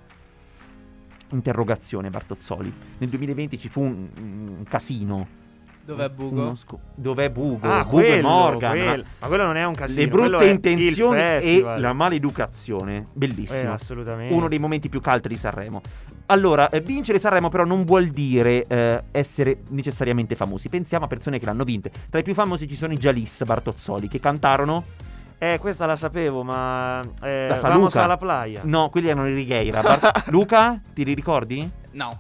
[1.34, 2.72] Interrogazione Bartozzoli.
[3.00, 5.42] Nel 2020 ci fu un, un casino.
[5.86, 6.56] Dov'è Bugo?
[6.56, 7.68] Sco- Dov'è Bugo?
[7.68, 8.72] Ah, Bugo e quello, Morgan.
[8.72, 9.04] quello.
[9.20, 10.00] Ma quello non è un casino.
[10.02, 12.98] Le brutte intenzioni e la maleducazione.
[12.98, 13.74] Eh, Bellissimo.
[13.74, 14.34] assolutamente.
[14.34, 15.82] Uno dei momenti più caldi di Sanremo.
[16.28, 20.70] Allora, eh, vincere Sanremo però non vuol dire eh, essere necessariamente famosi.
[20.70, 21.92] Pensiamo a persone che l'hanno vinte.
[22.10, 24.86] Tra i più famosi ci sono i Jalis Bartozzoli che cantarono
[25.44, 27.02] Eh, questa la sapevo, ma.
[27.22, 28.04] Eh, La Sa vamos Luca.
[28.06, 28.62] alla playa.
[28.64, 29.82] No, quelli erano i Righeira.
[29.82, 31.70] Bar- Luca, ti li ricordi?
[31.92, 32.18] No.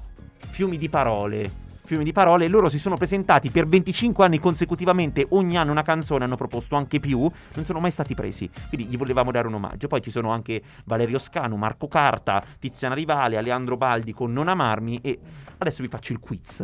[0.50, 1.50] Fiumi di parole.
[1.86, 2.50] Fiumi di parole.
[2.50, 5.26] Loro si sono presentati per 25 anni consecutivamente.
[5.30, 7.20] Ogni anno una canzone hanno proposto anche più.
[7.20, 8.50] Non sono mai stati presi.
[8.68, 9.88] Quindi gli volevamo dare un omaggio.
[9.88, 15.00] Poi ci sono anche Valerio Scanu, Marco Carta, Tiziana Rivale, Aleandro Baldi con Non amarmi.
[15.02, 15.18] E
[15.60, 16.56] adesso vi faccio il quiz.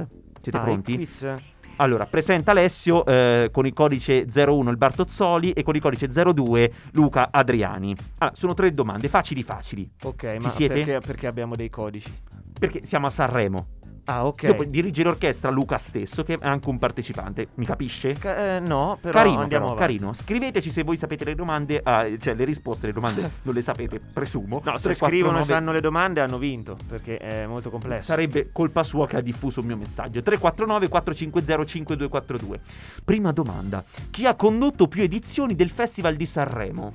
[0.42, 0.96] Siete Ah, il pronti?
[0.96, 1.36] quiz?
[1.82, 6.72] Allora, presenta Alessio eh, con il codice 01 il Bartozzoli e con il codice 02
[6.92, 7.96] Luca Adriani.
[8.18, 9.90] Allora, sono tre domande facili facili.
[10.04, 10.74] Ok, Ci ma siete?
[10.74, 12.12] perché, perché abbiamo dei codici?
[12.60, 13.68] Perché siamo a Sanremo.
[14.10, 14.48] Ah, ok.
[14.48, 17.50] Dopo dirige l'orchestra Luca stesso, che è anche un partecipante.
[17.56, 18.14] Mi capisce?
[18.14, 20.14] Ca- eh, no, però carino, andiamo però, carino.
[20.14, 24.00] Scriveteci se voi sapete le domande, ah, cioè le risposte alle domande non le sapete,
[24.00, 24.62] presumo.
[24.64, 28.08] No, se 349 scrivono e sanno le domande hanno vinto, perché è molto complesso.
[28.08, 30.24] Sarebbe colpa sua che ha diffuso il mio messaggio.
[30.24, 32.60] 349 450 5242.
[33.06, 33.84] Prima domanda.
[34.10, 36.94] Chi ha condotto più edizioni del Festival di Sanremo?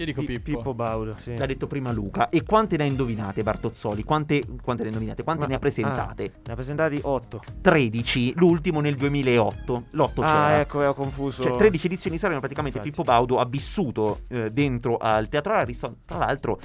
[0.00, 0.58] Io dico Pi- Pippo.
[0.58, 1.36] Pippo Baudo, sì.
[1.36, 2.30] L'ha detto prima Luca.
[2.30, 4.02] E quante ne ha indovinate Bartozzoli?
[4.02, 5.22] Quante, quante ne ha indovinate?
[5.22, 6.32] Quante Ma- ne ha presentate?
[6.42, 7.42] Ne ha presentati 8.
[7.60, 9.84] 13, l'ultimo nel 2008.
[9.90, 10.44] L'8 c'era.
[10.44, 11.42] Ah, ecco, ho confuso.
[11.42, 12.96] Cioè, 13 edizioni di Sanremo, praticamente Infatti.
[12.96, 15.96] Pippo Baudo ha vissuto eh, dentro al Teatro Ariston.
[16.06, 16.58] Tra l'altro,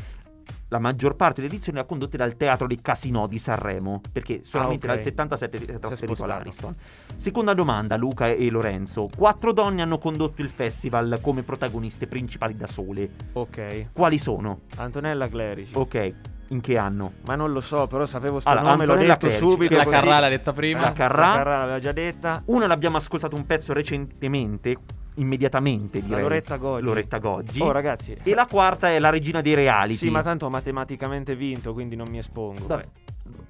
[0.70, 4.42] la maggior parte delle edizioni le ha condotte dal Teatro dei Casinò di Sanremo, perché
[4.44, 4.96] solamente Ah, ok.
[4.96, 6.76] dal 77 si è trasferito all'Ariston.
[7.16, 9.08] Seconda domanda, Luca e Lorenzo.
[9.16, 13.10] Quattro donne hanno condotto il festival come protagoniste principali da sole.
[13.34, 13.88] Ok.
[13.94, 14.62] Quali sono?
[14.78, 15.72] Antonella Clerici.
[15.76, 16.14] Ok,
[16.50, 17.14] in che anno?
[17.26, 19.38] Ma non lo so, però sapevo sto Allora, nome, l'ho detto Clerici.
[19.40, 19.76] subito.
[19.76, 19.96] La così.
[19.96, 20.82] Carrà l'ha detta prima.
[20.82, 21.28] La Carrà.
[21.28, 22.42] La Carrà l'aveva già detta.
[22.46, 24.76] Una l'abbiamo ascoltato un pezzo recentemente,
[25.16, 26.22] immediatamente La direi.
[26.22, 26.84] Loretta Goggi.
[26.84, 27.62] Loretta Goggi.
[27.62, 28.16] Oh, ragazzi.
[28.22, 29.96] E la quarta è la regina dei reality.
[29.96, 32.68] Sì, ma tanto ho matematicamente vinto, quindi non mi espongo.
[32.68, 32.86] Vabbè.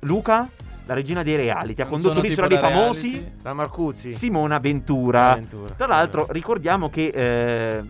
[0.01, 0.47] Luca,
[0.85, 3.11] la regina dei reality, ha condotto l'isola dei famosi.
[3.11, 3.31] reality.
[3.41, 4.13] La Marcuzzi.
[4.13, 5.33] Simona Ventura.
[5.33, 5.73] Ventura.
[5.73, 7.83] Tra l'altro, ricordiamo che eh,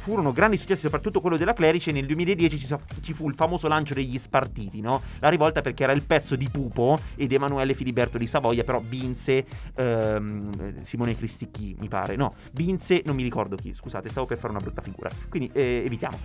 [0.00, 1.90] furono grandi successi, soprattutto quello della Clerici.
[1.90, 5.02] E nel 2010 ci, fu il famoso lancio degli spartiti, no?
[5.18, 9.44] La rivolta perché era il pezzo di Pupo ed Emanuele Filiberto di Savoia, però vinse
[9.74, 12.16] ehm, Simone Cristicchi, mi pare.
[12.16, 15.10] No, vinse, non mi ricordo chi, scusate, stavo per fare una brutta figura.
[15.28, 16.18] Quindi eh, evitiamo.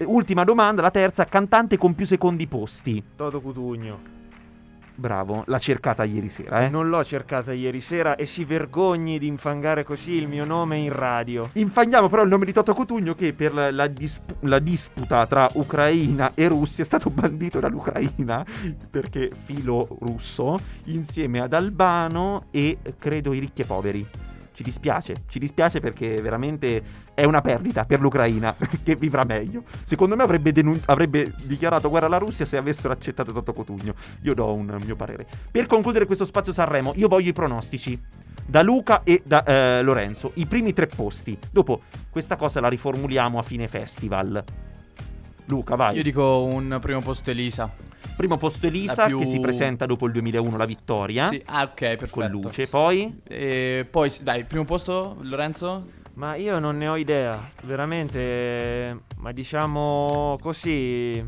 [0.00, 3.02] Ultima domanda, la terza, cantante con più secondi posti.
[3.16, 4.17] Toto Cutugno.
[4.98, 6.70] Bravo, l'ha cercata ieri sera, eh?
[6.70, 10.92] Non l'ho cercata ieri sera e si vergogni di infangare così il mio nome in
[10.92, 11.50] radio.
[11.52, 15.48] Infangiamo però il nome di Toto Cutugno che per la, la disp- la disputa tra
[15.52, 18.44] Ucraina e Russia è stato bandito dall'Ucraina
[18.90, 24.27] perché filo russo insieme ad Albano e credo i ricchi e poveri.
[24.58, 26.82] Ci dispiace, ci dispiace perché veramente
[27.14, 29.62] è una perdita per l'Ucraina che vivrà meglio.
[29.84, 33.94] Secondo me avrebbe, denun- avrebbe dichiarato guerra alla Russia se avessero accettato Toto Cotugno.
[34.22, 35.28] Io do un mio parere.
[35.48, 38.02] Per concludere questo spazio Sanremo, io voglio i pronostici.
[38.44, 41.38] Da Luca e da eh, Lorenzo, i primi tre posti.
[41.52, 44.42] Dopo questa cosa la riformuliamo a fine festival.
[45.48, 45.96] Luca, vai.
[45.96, 47.70] Io dico un primo posto Elisa.
[48.16, 51.28] Primo posto Elisa più- che si presenta dopo il 2001 la vittoria.
[51.28, 52.10] Sì, ah, ok, perfetto.
[52.12, 55.96] Con luce, poi E poi, dai, primo posto Lorenzo?
[56.14, 58.98] Ma io non ne ho idea, veramente.
[59.18, 61.24] Ma diciamo così.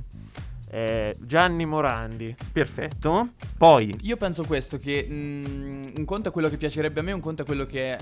[0.73, 2.33] eh, Gianni Morandi.
[2.53, 3.31] Perfetto.
[3.59, 7.19] Poi Io penso questo, che mm, un conto è quello che piacerebbe a me, un
[7.21, 7.99] conto è quello che eh,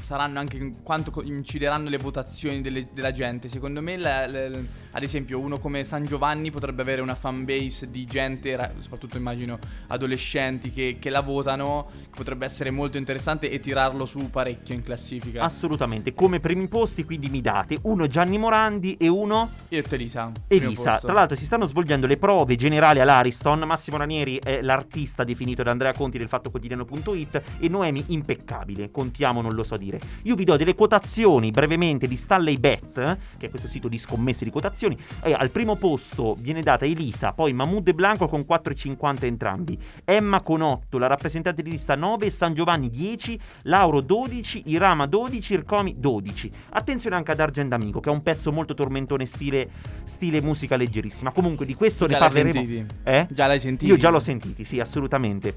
[0.00, 3.48] saranno anche quanto co- incideranno le votazioni delle- della gente.
[3.48, 4.48] Secondo me, la- la-
[4.96, 9.58] ad esempio, uno come San Giovanni potrebbe avere una fanbase di gente, ra- soprattutto immagino
[9.88, 14.82] adolescenti, che, che la votano, che potrebbe essere molto interessante e tirarlo su parecchio in
[14.82, 15.44] classifica.
[15.44, 20.32] assolutamente come primi posti, quindi mi date uno Gianni Morandi e uno Io e Elisa.
[20.48, 20.98] Elisa.
[20.98, 23.60] Tra l'altro si stanno svolgendo le prove generali all'Ariston.
[23.60, 28.90] Massimo Ranieri è l'artista definito da Andrea Conti del fattoquotidiano.it e Noemi impeccabile.
[28.90, 30.00] Contiamo, non lo so dire.
[30.22, 34.44] Io vi do delle quotazioni brevemente di Stanley Bet, che è questo sito di scommesse
[34.44, 34.85] di quotazioni.
[35.22, 39.78] E al primo posto viene data Elisa, poi Mahmoud e Blanco con 4,50 entrambi.
[40.04, 45.52] Emma con 8, la rappresentante di lista 9, San Giovanni 10, Lauro 12, Irama 12,
[45.54, 46.50] Ircomi 12.
[46.70, 49.68] Attenzione anche ad Argent Amico, che è un pezzo molto tormentone stile,
[50.04, 51.32] stile musica leggerissima.
[51.32, 52.86] Comunque di questo Già ne parleremo.
[53.02, 53.26] Eh?
[53.30, 53.90] Già l'hai sentiti?
[53.90, 55.54] Io già l'ho sentiti, sì, assolutamente.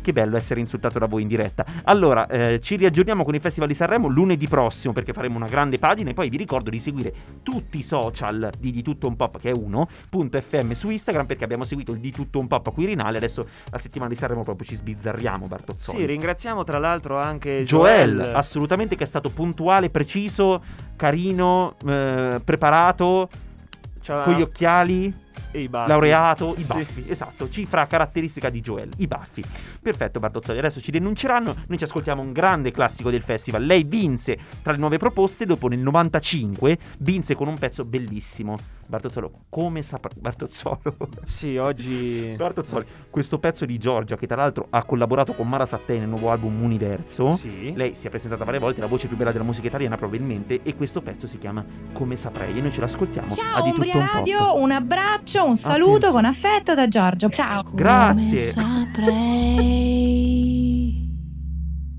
[0.00, 1.64] Che bello essere insultato da voi in diretta.
[1.84, 5.78] Allora, eh, ci riaggiorniamo con il Festival di Sanremo lunedì prossimo perché faremo una grande
[5.78, 7.12] pagina e poi vi ricordo di seguire
[7.42, 11.26] tutti i social di Di Tutto Un Pop, che è uno, punto FM su Instagram
[11.26, 14.42] perché abbiamo seguito il Di Tutto Un Pop a Quirinale, adesso la settimana di Sanremo
[14.42, 15.98] proprio ci sbizzarriamo, Bartozzoni.
[15.98, 18.34] Sì, ringraziamo tra l'altro anche Joel, Joel.
[18.34, 20.62] assolutamente che è stato puntuale, preciso,
[20.96, 23.28] carino, eh, preparato,
[24.02, 25.14] C'ha- con gli occhiali,
[25.50, 25.88] e i baffi.
[25.88, 26.72] laureato, i Sì.
[26.72, 29.44] baffi, esatto, cifra caratteristica di Joel, i baffi.
[29.80, 33.64] Perfetto Bartozzoli, adesso ci denunceranno, noi ci ascoltiamo un grande classico del festival.
[33.64, 38.78] Lei vinse tra le nuove proposte, dopo nel 95 vinse con un pezzo bellissimo.
[38.90, 40.80] Bartozzolo, come saprà Bartozzolo?
[41.22, 46.00] Sì, oggi Bartozzoli, questo pezzo di Giorgia che tra l'altro ha collaborato con Mara Sattei
[46.00, 47.36] nel nuovo album Universo.
[47.36, 47.72] Sì.
[47.74, 50.74] Lei si è presentata varie volte, la voce più bella della musica italiana probabilmente e
[50.74, 54.04] questo pezzo si chiama Come saprei e noi ce l'ascoltiamo a Ciao di Umbria tutto
[54.04, 54.10] un.
[54.12, 56.14] Radio, un abbraccio, un saluto Attenzione.
[56.14, 57.28] con affetto da Giorgio.
[57.28, 57.62] Ciao.
[57.72, 58.36] Grazie.
[58.36, 60.00] saprei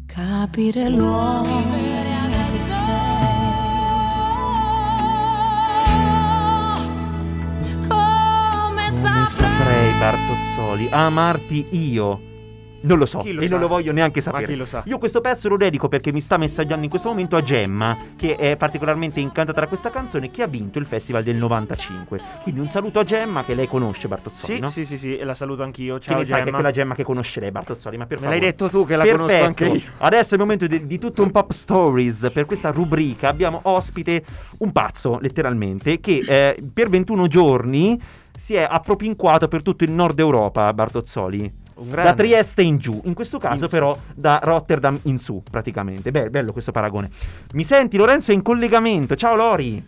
[0.05, 1.81] capire l'uomo
[10.05, 12.19] Bartozzoli amarti io.
[12.83, 13.49] Non lo so lo e sa?
[13.51, 14.47] non lo voglio neanche sapere.
[14.47, 14.81] chi lo sa?
[14.87, 18.35] Io questo pezzo lo dedico perché mi sta messaggiando in questo momento a Gemma, che
[18.35, 22.19] è particolarmente incantata da questa canzone, che ha vinto il festival del 95.
[22.41, 24.67] Quindi un saluto a Gemma che lei conosce Bartozzoli, Sì, no?
[24.69, 25.97] sì, sì, sì, e la saluto anch'io.
[25.99, 26.57] Che Ciao ne sai che è Gemma.
[26.57, 28.39] quella Gemma che conosce lei, Bartozzoli, ma per Me favore.
[28.39, 29.21] l'hai detto tu che la Perfetto.
[29.27, 29.81] conosco anche io.
[29.99, 32.31] Adesso è il momento di, di tutto un pop stories.
[32.33, 34.23] Per questa rubrica abbiamo ospite
[34.57, 38.01] un pazzo, letteralmente, che eh, per 21 giorni
[38.41, 41.59] si è appropinquato per tutto il nord Europa, Bartozzoli.
[41.75, 42.15] Da.
[42.15, 43.67] Trieste in giù, in questo caso In su.
[43.69, 46.09] però da Rotterdam in su, praticamente.
[46.09, 47.07] Beh, bello questo paragone.
[47.53, 49.15] Mi senti, Lorenzo è in collegamento.
[49.15, 49.87] Ciao Lori.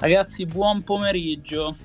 [0.00, 1.76] Ragazzi, buon pomeriggio.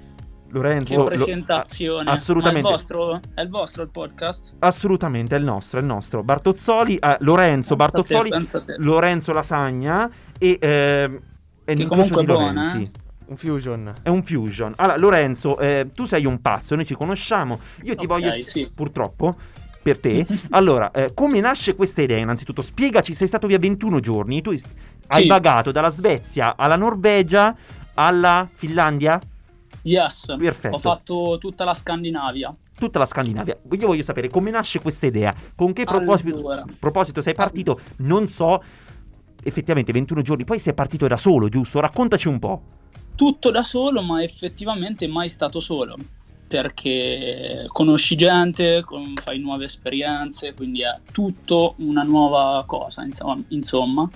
[0.49, 0.91] Lorenzo.
[0.91, 2.09] Che lo- presentazione.
[2.09, 2.67] a- assolutamente.
[2.67, 4.53] È il, vostro, è il vostro il podcast?
[4.57, 6.23] Assolutamente, è il nostro, è il nostro.
[6.23, 8.75] Bartozzoli, eh, Lorenzo Pensa te, Bartozzoli, a te.
[8.79, 10.09] Lorenzo Lasagna
[10.39, 10.57] e...
[10.59, 11.19] ehm,
[11.63, 12.91] è Che l'incrocio comunque è buona, Lorenzi.
[13.31, 13.93] Un fusion.
[14.03, 14.73] È un fusion.
[14.75, 17.59] Allora, Lorenzo, eh, tu sei un pazzo, noi ci conosciamo.
[17.83, 18.69] Io ti Ok, voglio, sì.
[18.75, 19.37] purtroppo,
[19.81, 20.25] per te.
[20.51, 22.17] allora, eh, come nasce questa idea?
[22.17, 24.59] Innanzitutto, spiegaci, sei stato via 21 giorni, tu hai
[25.21, 25.27] Sì.
[25.27, 27.55] vagato dalla Svezia alla Norvegia
[27.93, 29.19] alla Finlandia,
[29.83, 30.35] Yes.
[30.37, 30.75] Perfetto.
[30.75, 32.53] Ho fatto tutta la Scandinavia.
[32.77, 33.57] tutta la Scandinavia.
[33.71, 36.65] Io voglio sapere come nasce questa idea, con che proposito, Allora.
[36.79, 38.61] proposito sei partito, non so.
[39.43, 41.79] effettivamente 21 giorni, poi sei partito da solo, giusto?
[41.79, 42.61] Raccontaci un po'.
[43.15, 45.95] Tutto da solo, ma effettivamente mai stato solo.
[46.47, 48.83] Perché conosci gente,
[49.21, 53.05] fai nuove esperienze, quindi è tutto una nuova cosa,
[53.49, 54.09] insomma.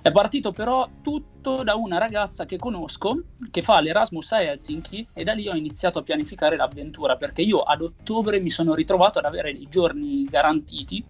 [0.00, 5.22] È partito però tutto da una ragazza che conosco, che fa l'Erasmus a Helsinki, e
[5.22, 9.26] da lì ho iniziato a pianificare l'avventura, perché io ad ottobre mi sono ritrovato ad
[9.26, 11.04] avere dei giorni garantiti,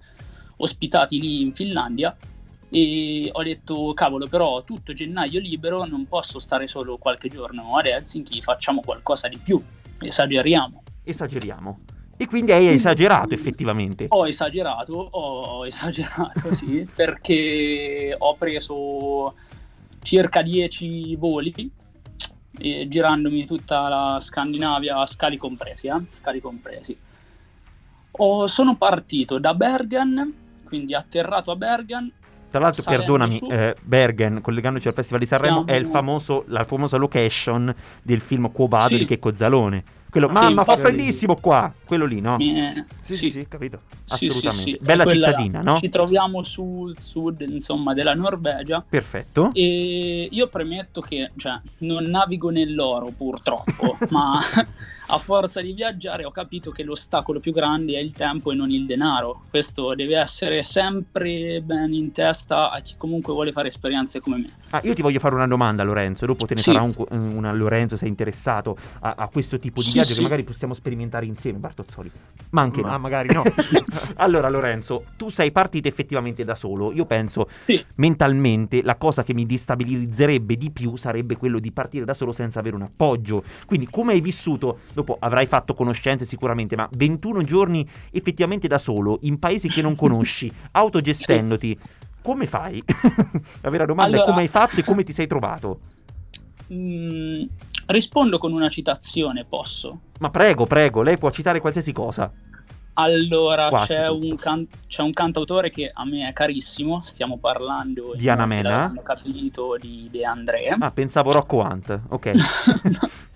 [0.57, 2.15] ospitati lì in Finlandia,
[2.75, 7.85] e ho detto cavolo però tutto gennaio libero non posso stare solo qualche giorno ad
[7.85, 9.63] Helsinki facciamo qualcosa di più
[9.99, 11.81] esageriamo Esageriamo.
[12.17, 14.07] E quindi hai esagerato effettivamente.
[14.09, 19.35] ho esagerato ho esagerato sì perché ho preso
[20.01, 21.71] circa 10 voli
[22.59, 26.01] eh, girandomi tutta la Scandinavia scali compresi eh?
[26.11, 26.97] scali compresi
[28.13, 30.33] Ho- sono partito da Bergen
[30.65, 32.11] quindi atterrato a Bergen
[32.53, 36.65] Tra l'altro, salendo perdonami, eh, Bergen, collegandoci al Festival di Sanremo, è il famoso, la
[36.65, 38.99] famosa location del film Quo Vado Sì.
[38.99, 39.83] di Checco Zalone.
[40.11, 41.73] Quello, Sì, mamma, fa freddissimo qua!
[41.87, 42.37] Quello lì, no?
[42.39, 43.81] Eh, Sì, sì, sì, capito.
[44.11, 44.77] Assolutamente.
[44.83, 45.77] Bella quella cittadina, no?
[45.77, 48.85] Ci troviamo sul sud, insomma, della Norvegia.
[48.87, 49.53] Perfetto.
[49.55, 54.39] E io premetto che cioè, non navigo nell'oro purtroppo, ma
[55.09, 58.71] a forza di viaggiare ho capito che l'ostacolo più grande è il tempo e non
[58.71, 59.43] il denaro.
[59.51, 64.45] Questo deve essere sempre ben in testa a chi comunque vuole fare esperienze come me.
[64.71, 66.27] Ah, io ti voglio fare una domanda, Lorenzo.
[66.27, 66.73] Dopo te ne Sì.
[66.73, 66.95] farà un,
[67.37, 70.17] una Lorenzo, sei interessato a, a questo tipo di Sì, viaggio sì.
[70.17, 72.11] che magari possiamo sperimentare insieme, Bartozzoli.
[72.51, 72.99] Ma anche Ma no.
[72.99, 73.43] magari no.
[74.17, 76.93] allora, Lorenzo, tu sei partito effettivamente da solo.
[76.93, 77.49] Io penso
[77.97, 82.61] mentalmente la cosa che mi destabilizzerebbe di più sarebbe quello di partire da solo senza
[82.61, 83.43] avere un appoggio.
[83.67, 84.79] Quindi, come hai vissuto?
[84.95, 89.97] Dopo avrai fatto conoscenze sicuramente, ma 21 giorni effettivamente da solo in paesi che non
[89.97, 91.79] conosci, autogestendoti.
[92.23, 92.83] Come fai?
[93.63, 95.81] La vera domanda è Allora- come hai fatto e come ti sei trovato?
[96.73, 97.45] Mm,
[97.87, 100.01] rispondo con una citazione, posso?
[100.21, 102.31] Ma prego, prego, lei può citare qualsiasi cosa.
[102.95, 108.29] Allora, c'è un, can- c'è un cantautore che a me è carissimo, stiamo parlando, Di
[108.29, 108.69] Anna Mena?
[108.69, 112.01] l'avranno capito, di De André, Ah, pensavo Rocco Hunt.
[112.11, 112.33] Ok.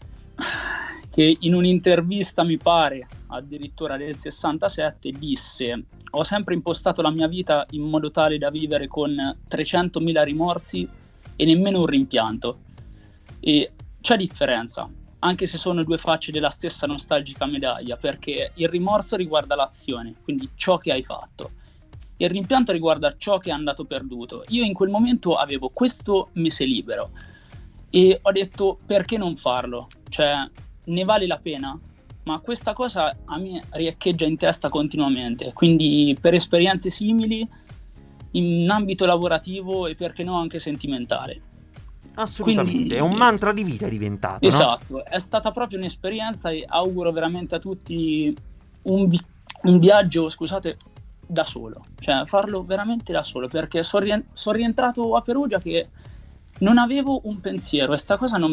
[1.16, 7.64] che in un'intervista, mi pare, addirittura del 67, disse ho sempre impostato la mia vita
[7.70, 9.14] in modo tale da vivere con
[9.48, 10.86] 300.000 rimorsi
[11.34, 12.58] e nemmeno un rimpianto.
[13.40, 14.90] E c'è differenza,
[15.20, 20.50] anche se sono due facce della stessa nostalgica medaglia, perché il rimorso riguarda l'azione, quindi
[20.54, 21.50] ciò che hai fatto.
[22.18, 24.44] Il rimpianto riguarda ciò che è andato perduto.
[24.48, 27.12] Io in quel momento avevo questo mese libero
[27.88, 29.88] e ho detto perché non farlo?
[30.10, 30.50] Cioè,
[30.86, 31.78] ne vale la pena?
[32.24, 37.48] Ma questa cosa a me riecheggia in testa continuamente, quindi per esperienze simili
[38.32, 41.40] in ambito lavorativo e perché no anche sentimentale.
[42.14, 42.72] Assolutamente.
[42.76, 44.38] Quindi- È un mantra di vita diventato.
[44.40, 44.48] no?
[44.48, 48.34] Esatto, è stata proprio un'esperienza e auguro veramente a tutti
[48.82, 49.20] un, vi-
[49.64, 50.76] un viaggio, scusate,
[51.28, 54.04] da solo, cioè farlo veramente da solo, perché sono
[54.54, 55.88] rientrato a Perugia che
[56.60, 58.52] non avevo un pensiero e sta cosa non,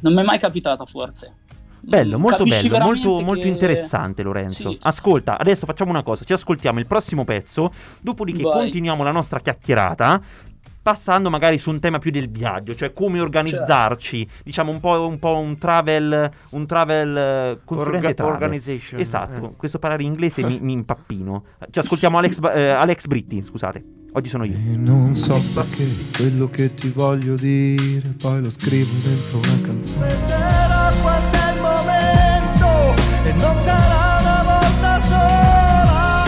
[0.00, 1.34] non mi è mai capitata forse.
[1.86, 4.70] Bello, molto Capisci bello, molto, veramente molto che- interessante Lorenzo.
[4.70, 4.78] Sì.
[4.82, 8.62] Ascolta, adesso facciamo una cosa, ci ascoltiamo il prossimo pezzo, dopodiché Vai.
[8.62, 10.20] continuiamo la nostra chiacchierata.
[10.84, 15.18] Passando magari su un tema più del viaggio, cioè come organizzarci, diciamo un po', un
[15.18, 18.32] po' un travel, un travel eh, consulente Orga- travel.
[18.34, 19.56] organization, Esatto, eh.
[19.56, 21.44] questo parlare inglese mi, mi impappino.
[21.70, 23.82] Ci ascoltiamo Alex, eh, Alex Britti, scusate,
[24.12, 24.58] oggi sono io.
[24.76, 25.86] Non so perché
[26.18, 30.73] quello che ti voglio dire, poi lo scrivo dentro una canzone.
[33.24, 36.24] E non sarà una volta sola.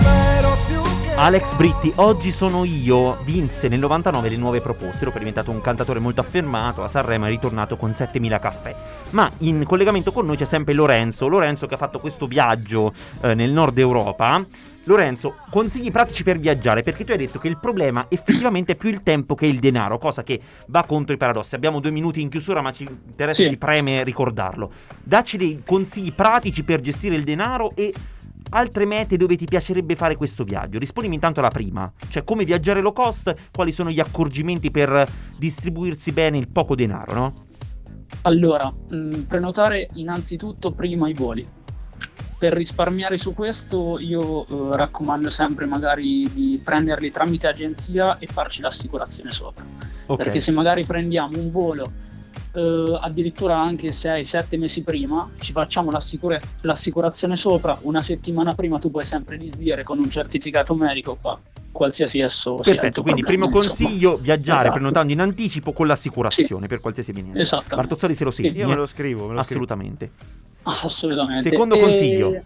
[0.00, 5.16] Spero più che Alex Britti, oggi sono io, vinse nel 99 le nuove proposte, ero
[5.16, 8.74] diventato un cantatore molto affermato, a Sanremo è ritornato con 7000 caffè.
[9.10, 13.34] Ma in collegamento con noi c'è sempre Lorenzo, Lorenzo che ha fatto questo viaggio eh,
[13.34, 14.44] nel nord Europa.
[14.88, 18.88] Lorenzo, consigli pratici per viaggiare, perché tu hai detto che il problema effettivamente è più
[18.88, 21.54] il tempo che il denaro, cosa che va contro i paradossi.
[21.54, 23.50] Abbiamo due minuti in chiusura, ma ci interessa, Sì.
[23.50, 24.72] ci preme ricordarlo.
[25.02, 27.92] Dacci dei consigli pratici per gestire il denaro e
[28.50, 30.78] altre mete dove ti piacerebbe fare questo viaggio.
[30.78, 36.12] Rispondimi intanto alla prima, cioè come viaggiare low cost, quali sono gli accorgimenti per distribuirsi
[36.12, 37.32] bene il poco denaro, no?
[38.22, 41.46] Allora, mh, prenotare innanzitutto prima i voli.
[42.38, 48.60] Per risparmiare su questo io eh, raccomando sempre magari di prenderli tramite agenzia e farci
[48.60, 49.64] l'assicurazione sopra.
[50.06, 50.16] Ok.
[50.22, 51.90] Perché se magari prendiamo un volo
[52.54, 58.90] eh, addirittura anche 6-7 mesi prima, ci facciamo l'assicura- l'assicurazione sopra, una settimana prima tu
[58.92, 61.38] puoi sempre disdire con un certificato medico qua.
[61.70, 63.88] qualsiasi esso Perfetto, quindi problema, primo insomma.
[63.88, 64.72] consiglio, viaggiare Esatto.
[64.74, 67.62] prenotando in anticipo con l'assicurazione per qualsiasi evenienza.
[67.68, 68.44] Bartozzoli se lo Sì.
[68.44, 68.58] segni.
[68.58, 69.66] Io me lo scrivo, me lo scrivo.
[70.82, 71.48] Assolutamente.
[71.50, 72.42] Secondo E consiglio.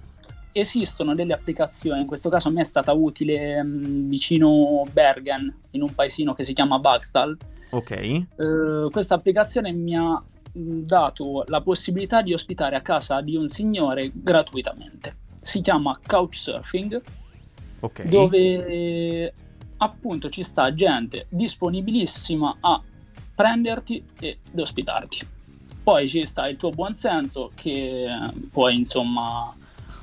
[0.54, 5.82] Esistono delle applicazioni, in questo caso a me è stata utile mh, vicino Bergen, in
[5.82, 7.36] un paesino che si chiama Bagstal.
[7.70, 7.90] Ok.
[7.90, 8.26] Eh,
[8.90, 14.10] questa applicazione mi ha mh, dato la possibilità di ospitare a casa di un signore
[14.12, 15.16] gratuitamente.
[15.40, 17.00] Si chiama Couchsurfing,
[17.80, 18.04] Ok.
[18.04, 19.32] dove
[19.78, 22.80] appunto ci sta gente disponibilissima a
[23.34, 25.26] prenderti ed ospitarti.
[25.82, 28.06] Poi ci sta il tuo buonsenso che
[28.52, 29.52] puoi insomma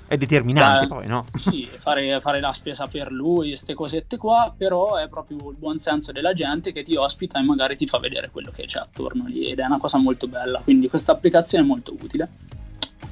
[0.07, 1.25] È determinante Eh, poi, no?
[1.39, 6.11] sì, fare, fare la spesa per lui, queste cosette qua, però è proprio il buonsenso
[6.11, 9.45] della gente che ti ospita e magari ti fa vedere quello che c'è attorno lì
[9.45, 12.29] ed è una cosa molto bella, quindi questa applicazione è molto utile.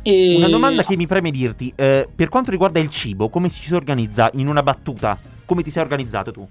[0.01, 0.35] E...
[0.35, 4.29] Una domanda che mi preme dirti, eh, per quanto riguarda il cibo, come si organizza
[4.33, 5.17] in una battuta?
[5.45, 6.47] Come ti sei organizzato tu?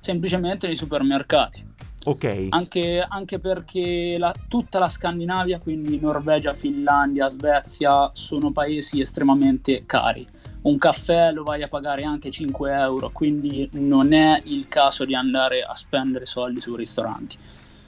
[0.00, 1.64] Semplicemente nei supermercati.
[2.04, 2.46] Ok.
[2.50, 10.26] Anche, anche perché la- tutta la Scandinavia, quindi Norvegia, Finlandia, Svezia, sono paesi estremamente cari.
[10.62, 15.14] Un caffè lo vai a pagare anche 5 euro, quindi non è il caso di
[15.14, 17.36] andare a spendere soldi su ristoranti.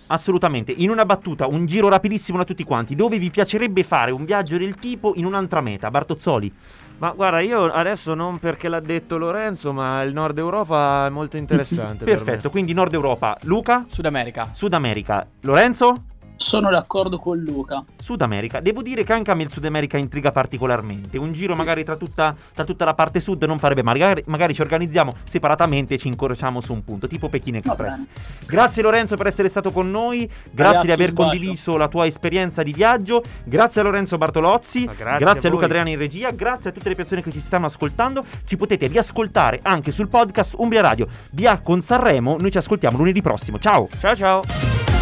[0.07, 0.73] Assolutamente.
[0.73, 2.95] In una battuta, un giro rapidissimo da tutti quanti.
[2.95, 5.91] Dove vi piacerebbe fare un viaggio del tipo in un'altra meta?
[5.91, 6.53] Bartozzoli.
[6.99, 11.37] Ma guarda, io adesso non perché l'ha detto Lorenzo, ma il Nord Europa è molto
[11.37, 12.05] interessante.
[12.05, 12.23] per me.
[12.25, 13.37] Perfetto, quindi Nord Europa.
[13.43, 13.85] Luca?
[13.89, 14.51] Sud America.
[14.55, 15.27] Sud America.
[15.41, 16.05] Lorenzo?
[16.37, 17.85] Sono d'accordo con Luca.
[17.97, 18.61] Sud America.
[18.61, 21.17] Devo dire che anche a me il Sud America intriga particolarmente.
[21.17, 23.99] Un giro magari tra tutta, tra tutta la parte sud non farebbe male.
[23.99, 28.05] Magari, magari ci organizziamo separatamente e ci incrociamo su un punto, tipo Pechino Express.
[28.47, 30.29] Grazie Lorenzo per essere stato con noi.
[30.51, 33.23] Grazie Ragazzi, di aver condiviso la tua esperienza di viaggio.
[33.45, 34.85] Grazie a Lorenzo Bartolozzi.
[34.85, 35.77] grazie grazie a a Luca voi.
[35.77, 36.31] Adriani in regia.
[36.31, 38.25] Grazie a tutte le persone che ci stanno ascoltando.
[38.45, 41.07] Ci potete riascoltare anche sul podcast Umbria Radio.
[41.31, 42.37] Via con Sanremo.
[42.39, 43.59] Noi ci ascoltiamo lunedì prossimo.
[43.59, 43.89] Ciao.
[43.99, 44.94] Ciao ciao.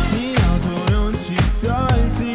[1.25, 2.32] In auto non ci sto in